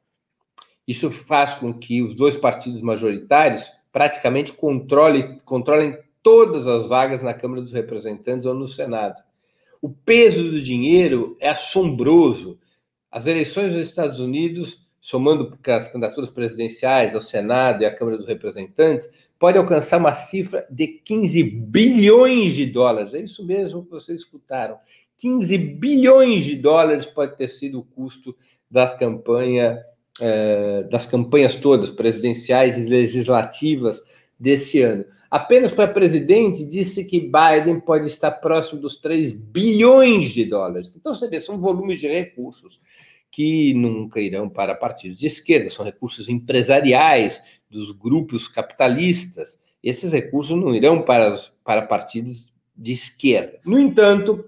Isso 0.87 1.11
faz 1.11 1.53
com 1.53 1.71
que 1.71 2.01
os 2.01 2.15
dois 2.15 2.35
partidos 2.35 2.81
majoritários 2.81 3.76
praticamente 3.97 4.53
controle, 4.53 5.41
controlem 5.43 5.97
todas 6.21 6.67
as 6.67 6.85
vagas 6.85 7.23
na 7.23 7.33
Câmara 7.33 7.63
dos 7.63 7.73
Representantes 7.73 8.45
ou 8.45 8.53
no 8.53 8.67
Senado. 8.67 9.23
O 9.81 9.89
peso 9.89 10.51
do 10.51 10.61
dinheiro 10.61 11.35
é 11.39 11.49
assombroso. 11.49 12.59
As 13.09 13.25
eleições 13.25 13.71
dos 13.71 13.81
Estados 13.81 14.19
Unidos, 14.19 14.87
somando 15.01 15.51
as 15.65 15.87
candidaturas 15.87 16.29
presidenciais 16.29 17.15
ao 17.15 17.21
Senado 17.21 17.81
e 17.81 17.87
à 17.87 17.95
Câmara 17.95 18.17
dos 18.17 18.27
Representantes, 18.27 19.09
pode 19.39 19.57
alcançar 19.57 19.97
uma 19.97 20.13
cifra 20.13 20.67
de 20.69 20.85
15 20.85 21.41
bilhões 21.41 22.53
de 22.53 22.67
dólares. 22.67 23.15
É 23.15 23.19
isso 23.21 23.43
mesmo 23.43 23.83
que 23.83 23.89
vocês 23.89 24.19
escutaram. 24.19 24.77
15 25.17 25.57
bilhões 25.57 26.43
de 26.43 26.55
dólares 26.55 27.07
pode 27.07 27.35
ter 27.35 27.47
sido 27.47 27.79
o 27.79 27.83
custo 27.83 28.37
das 28.69 28.93
campanhas 28.93 29.79
é, 30.19 30.83
das 30.83 31.05
campanhas 31.05 31.55
todas, 31.55 31.89
presidenciais 31.89 32.77
e 32.77 32.89
legislativas 32.89 34.01
desse 34.39 34.81
ano. 34.81 35.05
Apenas 35.29 35.71
para 35.71 35.87
presidente, 35.91 36.65
disse 36.65 37.03
que 37.03 37.19
Biden 37.19 37.79
pode 37.81 38.07
estar 38.07 38.31
próximo 38.31 38.79
dos 38.79 38.97
3 38.97 39.33
bilhões 39.33 40.31
de 40.31 40.45
dólares. 40.45 40.95
Então, 40.95 41.13
você 41.13 41.27
vê, 41.27 41.39
são 41.39 41.59
volumes 41.59 41.99
de 41.99 42.07
recursos 42.07 42.81
que 43.29 43.73
nunca 43.73 44.21
irão 44.21 44.49
para 44.49 44.73
partidos 44.73 45.19
de 45.19 45.27
esquerda, 45.27 45.69
são 45.69 45.85
recursos 45.85 46.29
empresariais 46.29 47.41
dos 47.69 47.91
grupos 47.91 48.47
capitalistas. 48.47 49.59
Esses 49.83 50.13
recursos 50.13 50.57
não 50.57 50.73
irão 50.73 51.01
para, 51.01 51.35
para 51.63 51.81
partidos 51.81 52.53
de 52.75 52.93
esquerda. 52.93 53.59
No 53.65 53.77
entanto, 53.77 54.47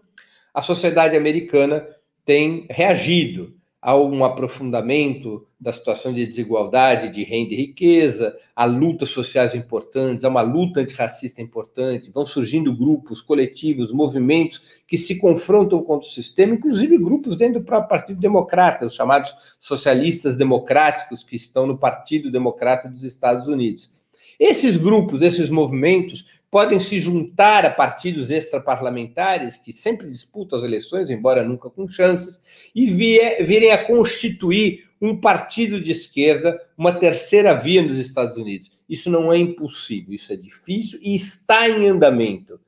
a 0.54 0.62
sociedade 0.62 1.18
americana 1.18 1.86
tem 2.24 2.66
reagido 2.70 3.59
a 3.82 3.96
um 3.96 4.26
aprofundamento 4.26 5.48
da 5.60 5.72
situação 5.72 6.14
de 6.14 6.26
desigualdade 6.26 7.10
de 7.10 7.24
renda 7.24 7.54
e 7.54 7.58
riqueza, 7.58 8.36
a 8.54 8.66
lutas 8.66 9.10
sociais 9.10 9.56
importantes, 9.56 10.26
a 10.26 10.30
uma 10.30 10.42
luta 10.42 10.82
antirracista 10.82 11.42
importante, 11.42 12.12
vão 12.14 12.26
surgindo 12.26 12.76
grupos, 12.76 13.22
coletivos, 13.22 13.94
movimentos 13.94 14.82
que 14.86 14.98
se 14.98 15.18
confrontam 15.18 15.82
contra 15.82 16.08
o 16.08 16.12
sistema, 16.12 16.56
inclusive 16.56 16.98
grupos 16.98 17.38
dentro 17.38 17.62
do 17.62 17.66
próprio 17.66 17.90
Partido 17.90 18.20
Democrata, 18.20 18.86
os 18.86 18.96
chamados 18.96 19.34
socialistas 19.60 20.36
democráticos 20.36 21.24
que 21.24 21.38
estão 21.38 21.66
no 21.66 21.78
Partido 21.78 22.30
Democrata 22.30 22.90
dos 22.90 23.04
Estados 23.04 23.48
Unidos. 23.48 23.92
Esses 24.38 24.78
grupos, 24.78 25.22
esses 25.22 25.50
movimentos, 25.50 26.39
podem 26.52 26.80
se 26.80 27.00
juntar 27.00 27.66
a 27.66 27.70
partidos 27.70 28.32
extraparlamentares 28.32 29.58
que 29.58 29.72
sempre 29.72 30.10
disputam 30.10 30.58
as 30.58 30.64
eleições, 30.64 31.10
embora 31.10 31.44
nunca 31.44 31.70
com 31.70 31.88
chances, 31.88 32.42
e 32.74 32.86
virem 32.86 33.72
a 33.72 33.86
constituir 33.86 34.90
um 35.02 35.16
partido 35.16 35.80
de 35.80 35.92
esquerda, 35.92 36.60
uma 36.78 36.94
terceira 36.94 37.54
via 37.54 37.82
nos 37.82 37.98
Estados 37.98 38.36
Unidos. 38.36 38.72
Isso 38.90 39.10
não 39.10 39.32
é 39.32 39.38
impossível, 39.38 40.14
isso 40.14 40.34
é 40.34 40.36
difícil 40.36 41.00
e 41.02 41.16
está 41.16 41.70
em 41.70 41.88
andamento. 41.88 42.60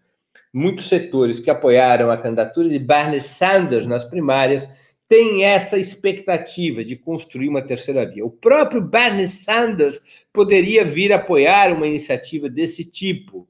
Muitos 0.54 0.88
setores 0.88 1.40
que 1.40 1.50
apoiaram 1.50 2.12
a 2.12 2.18
candidatura 2.18 2.70
de 2.70 2.78
Bernie 2.78 3.20
Sanders 3.20 3.88
nas 3.88 4.06
primárias 4.06 4.70
têm 5.10 5.44
essa 5.44 5.78
expectativa 5.78 6.86
de 6.86 6.96
construir 6.96 7.50
uma 7.50 7.62
terceira 7.62 8.06
via. 8.06 8.26
O 8.26 8.30
próprio 8.30 8.82
Bernie 8.82 9.28
Sanders 9.28 10.02
poderia 10.32 10.86
vir 10.86 11.12
apoiar 11.12 11.74
uma 11.74 11.88
iniciativa 11.88 12.48
desse 12.48 12.86
tipo 12.86 13.48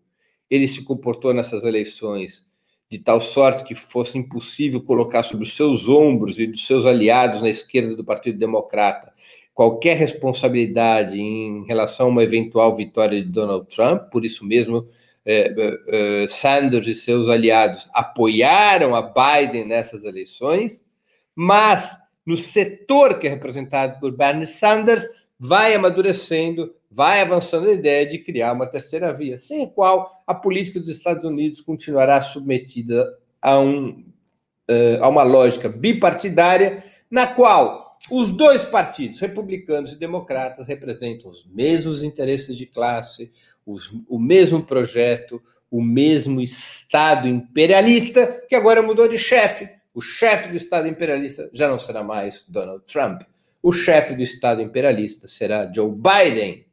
ele 0.52 0.68
se 0.68 0.84
comportou 0.84 1.34
nessas 1.34 1.64
eleições 1.64 2.45
de 2.91 2.99
tal 2.99 3.22
sorte 3.22 3.64
que 3.64 3.74
fosse 3.74 4.18
impossível 4.18 4.82
colocar 4.82 5.24
sobre 5.24 5.45
os 5.45 5.56
seus 5.56 5.88
ombros 5.88 6.38
e 6.38 6.45
dos 6.45 6.68
seus 6.68 6.86
aliados 6.86 7.41
na 7.41 7.49
esquerda 7.49 7.95
do 7.95 8.04
Partido 8.04 8.38
Democrata 8.38 9.14
qualquer 9.54 9.95
responsabilidade 9.97 11.20
em 11.20 11.64
relação 11.66 12.08
a 12.08 12.10
uma 12.10 12.24
eventual 12.24 12.76
vitória 12.76 13.22
de 13.22 13.30
Donald 13.30 13.68
Trump, 13.68 14.10
por 14.10 14.26
isso 14.26 14.45
mesmo 14.45 14.88
é, 15.26 15.54
é, 15.56 16.24
é 16.24 16.28
Sanders 16.28 16.88
e 16.88 16.95
seus 16.95 17.30
aliados 17.30 17.88
apoiaram 17.93 18.95
a 18.95 19.02
Biden 19.02 19.66
nessas 19.66 20.04
eleições, 20.04 20.86
mas 21.36 21.95
no 22.26 22.38
setor 22.38 23.20
que 23.20 23.28
é 23.28 23.30
representado 23.30 23.99
por 23.99 24.12
Bernie 24.12 24.47
Sanders 24.47 25.06
vai 25.39 25.74
amadurecendo 25.76 26.74
vai 26.92 27.22
avançando 27.22 27.70
a 27.70 27.74
ideia 27.74 28.06
de 28.06 28.18
criar 28.18 28.52
uma 28.52 28.68
terceira 28.68 29.14
via, 29.14 29.38
sem 29.38 29.64
a 29.64 29.68
qual 29.68 30.24
a 30.28 30.36
política 30.36 30.80
dos 30.80 30.89
Estados 30.89 31.24
Unidos 31.24 31.62
continuará 31.62 32.20
submetida 32.22 33.08
a, 33.42 33.58
um, 33.58 34.04
uh, 34.70 35.02
a 35.02 35.08
uma 35.08 35.24
lógica 35.24 35.70
bipartidária, 35.70 36.84
na 37.10 37.28
qual 37.28 37.98
os 38.10 38.36
dois 38.36 38.66
partidos, 38.66 39.20
republicanos 39.20 39.94
e 39.94 40.00
democratas, 40.00 40.68
representam 40.68 41.30
os 41.30 41.46
mesmos 41.46 42.04
interesses 42.04 42.58
de 42.58 42.66
classe, 42.66 43.32
os, 43.66 43.94
o 44.10 44.20
mesmo 44.20 44.62
projeto, 44.64 45.42
o 45.70 45.82
mesmo 45.82 46.42
Estado 46.42 47.28
imperialista, 47.28 48.44
que 48.50 48.56
agora 48.56 48.82
mudou 48.82 49.08
de 49.08 49.18
chefe. 49.18 49.70
O 49.94 50.02
chefe 50.02 50.50
do 50.50 50.58
Estado 50.58 50.88
imperialista 50.88 51.50
já 51.54 51.70
não 51.70 51.80
será 51.80 52.04
mais 52.04 52.44
Donald 52.50 52.84
Trump. 52.86 53.22
O 53.64 53.72
chefe 53.72 54.16
do 54.16 54.24
Estado 54.24 54.62
imperialista 54.62 55.28
será 55.28 55.72
Joe 55.72 55.92
Biden. 55.92 56.66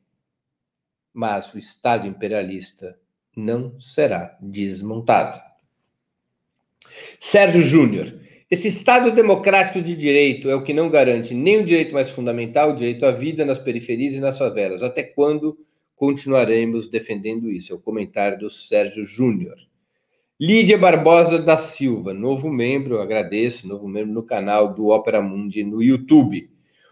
Mas 1.18 1.52
o 1.52 1.58
Estado 1.58 2.06
imperialista 2.06 2.96
não 3.36 3.74
será 3.80 4.38
desmontado. 4.40 5.36
Sérgio 7.18 7.60
Júnior. 7.60 8.20
Esse 8.48 8.68
Estado 8.68 9.10
democrático 9.10 9.82
de 9.82 9.96
direito 9.96 10.48
é 10.48 10.54
o 10.54 10.62
que 10.62 10.72
não 10.72 10.88
garante 10.88 11.34
nem 11.34 11.56
o 11.56 11.64
direito 11.64 11.92
mais 11.92 12.08
fundamental, 12.08 12.70
o 12.70 12.76
direito 12.76 13.04
à 13.04 13.10
vida 13.10 13.44
nas 13.44 13.58
periferias 13.58 14.14
e 14.14 14.20
nas 14.20 14.38
favelas. 14.38 14.80
Até 14.80 15.02
quando 15.02 15.58
continuaremos 15.96 16.86
defendendo 16.86 17.50
isso? 17.50 17.72
É 17.72 17.74
o 17.74 17.80
comentário 17.80 18.38
do 18.38 18.48
Sérgio 18.48 19.04
Júnior. 19.04 19.56
Lídia 20.40 20.78
Barbosa 20.78 21.36
da 21.36 21.56
Silva, 21.56 22.14
novo 22.14 22.48
membro, 22.48 23.00
agradeço, 23.00 23.66
novo 23.66 23.88
membro 23.88 24.14
no 24.14 24.22
canal 24.22 24.72
do 24.72 24.86
Opera 24.86 25.20
Mundi 25.20 25.64
no 25.64 25.82
YouTube. 25.82 26.48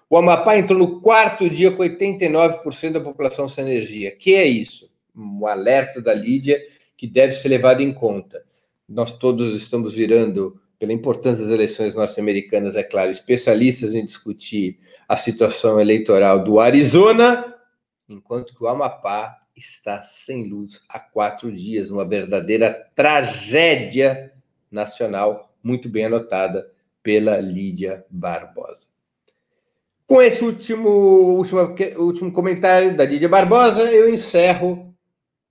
O 0.08 0.16
Amapá 0.16 0.56
entrou 0.56 0.78
no 0.78 1.00
quarto 1.00 1.50
dia 1.50 1.72
com 1.72 1.82
89% 1.82 2.92
da 2.92 3.00
população 3.00 3.48
sem 3.48 3.64
energia. 3.64 4.14
Que 4.14 4.34
é 4.34 4.46
isso? 4.46 4.88
Um 5.14 5.46
alerta 5.46 6.00
da 6.00 6.14
Lídia 6.14 6.62
que 6.96 7.08
deve 7.08 7.32
ser 7.32 7.48
levado 7.48 7.80
em 7.80 7.92
conta. 7.92 8.44
Nós 8.88 9.18
todos 9.18 9.54
estamos 9.54 9.94
virando, 9.94 10.60
pela 10.78 10.92
importância 10.92 11.42
das 11.42 11.52
eleições 11.52 11.94
norte-americanas, 11.94 12.76
é 12.76 12.84
claro, 12.84 13.10
especialistas 13.10 13.94
em 13.94 14.04
discutir 14.04 14.78
a 15.08 15.16
situação 15.16 15.80
eleitoral 15.80 16.44
do 16.44 16.60
Arizona, 16.60 17.54
enquanto 18.08 18.54
que 18.54 18.62
o 18.62 18.68
Amapá 18.68 19.36
está 19.56 20.02
sem 20.02 20.48
luz 20.48 20.82
há 20.88 21.00
quatro 21.00 21.50
dias, 21.50 21.90
uma 21.90 22.06
verdadeira 22.06 22.72
tragédia 22.94 24.32
nacional, 24.70 25.52
muito 25.62 25.88
bem 25.88 26.04
anotada 26.04 26.70
pela 27.02 27.40
Lídia 27.40 28.04
Barbosa. 28.08 28.95
Com 30.06 30.22
esse 30.22 30.44
último, 30.44 30.88
último, 30.88 31.74
último 31.98 32.30
comentário 32.30 32.96
da 32.96 33.04
Lídia 33.04 33.28
Barbosa, 33.28 33.82
eu 33.90 34.08
encerro 34.08 34.94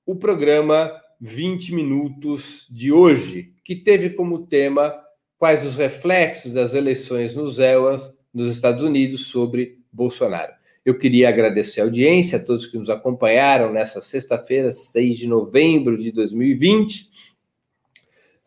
o 0.06 0.16
programa 0.16 0.94
20 1.20 1.76
Minutos 1.76 2.66
de 2.72 2.90
hoje, 2.90 3.52
que 3.66 3.76
teve 3.76 4.12
como 4.12 4.48
tema 4.48 4.96
quais 5.38 5.66
os 5.66 5.76
reflexos 5.76 6.54
das 6.54 6.74
eleições 6.74 7.36
nos 7.36 7.60
EUAS 7.60 8.18
nos 8.34 8.50
Estados 8.50 8.82
Unidos 8.82 9.26
sobre 9.28 9.80
Bolsonaro. 9.92 10.54
Eu 10.86 10.98
queria 10.98 11.28
agradecer 11.28 11.82
a 11.82 11.84
audiência, 11.84 12.38
a 12.38 12.42
todos 12.42 12.66
que 12.66 12.78
nos 12.78 12.90
acompanharam 12.90 13.74
nessa 13.74 14.00
sexta-feira, 14.00 14.72
6 14.72 15.18
de 15.18 15.28
novembro 15.28 15.98
de 15.98 16.14
2020. 16.14 17.10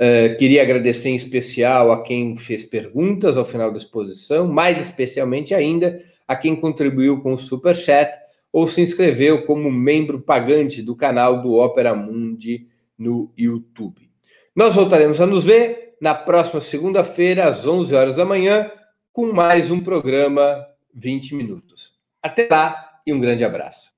Eh, 0.00 0.36
queria 0.36 0.62
agradecer 0.62 1.08
em 1.08 1.16
especial 1.16 1.90
a 1.90 2.04
quem 2.04 2.36
fez 2.36 2.62
perguntas 2.62 3.36
ao 3.36 3.44
final 3.44 3.72
da 3.72 3.78
exposição, 3.78 4.46
mais 4.46 4.80
especialmente 4.80 5.52
ainda 5.54 6.00
a 6.26 6.36
quem 6.36 6.54
contribuiu 6.54 7.20
com 7.20 7.34
o 7.34 7.38
Super 7.38 7.74
Chat 7.74 8.16
ou 8.52 8.68
se 8.68 8.80
inscreveu 8.80 9.44
como 9.44 9.70
membro 9.72 10.20
pagante 10.20 10.82
do 10.82 10.94
canal 10.94 11.42
do 11.42 11.54
Opera 11.54 11.94
Mundi 11.94 12.68
no 12.96 13.32
YouTube. 13.36 14.08
Nós 14.54 14.74
voltaremos 14.74 15.20
a 15.20 15.26
nos 15.26 15.44
ver 15.44 15.96
na 16.00 16.14
próxima 16.14 16.60
segunda-feira, 16.60 17.48
às 17.48 17.66
11 17.66 17.94
horas 17.94 18.16
da 18.16 18.24
manhã, 18.24 18.70
com 19.12 19.32
mais 19.32 19.68
um 19.68 19.80
programa 19.80 20.64
20 20.94 21.34
Minutos. 21.34 21.98
Até 22.22 22.46
lá 22.48 23.00
e 23.04 23.12
um 23.12 23.20
grande 23.20 23.44
abraço. 23.44 23.97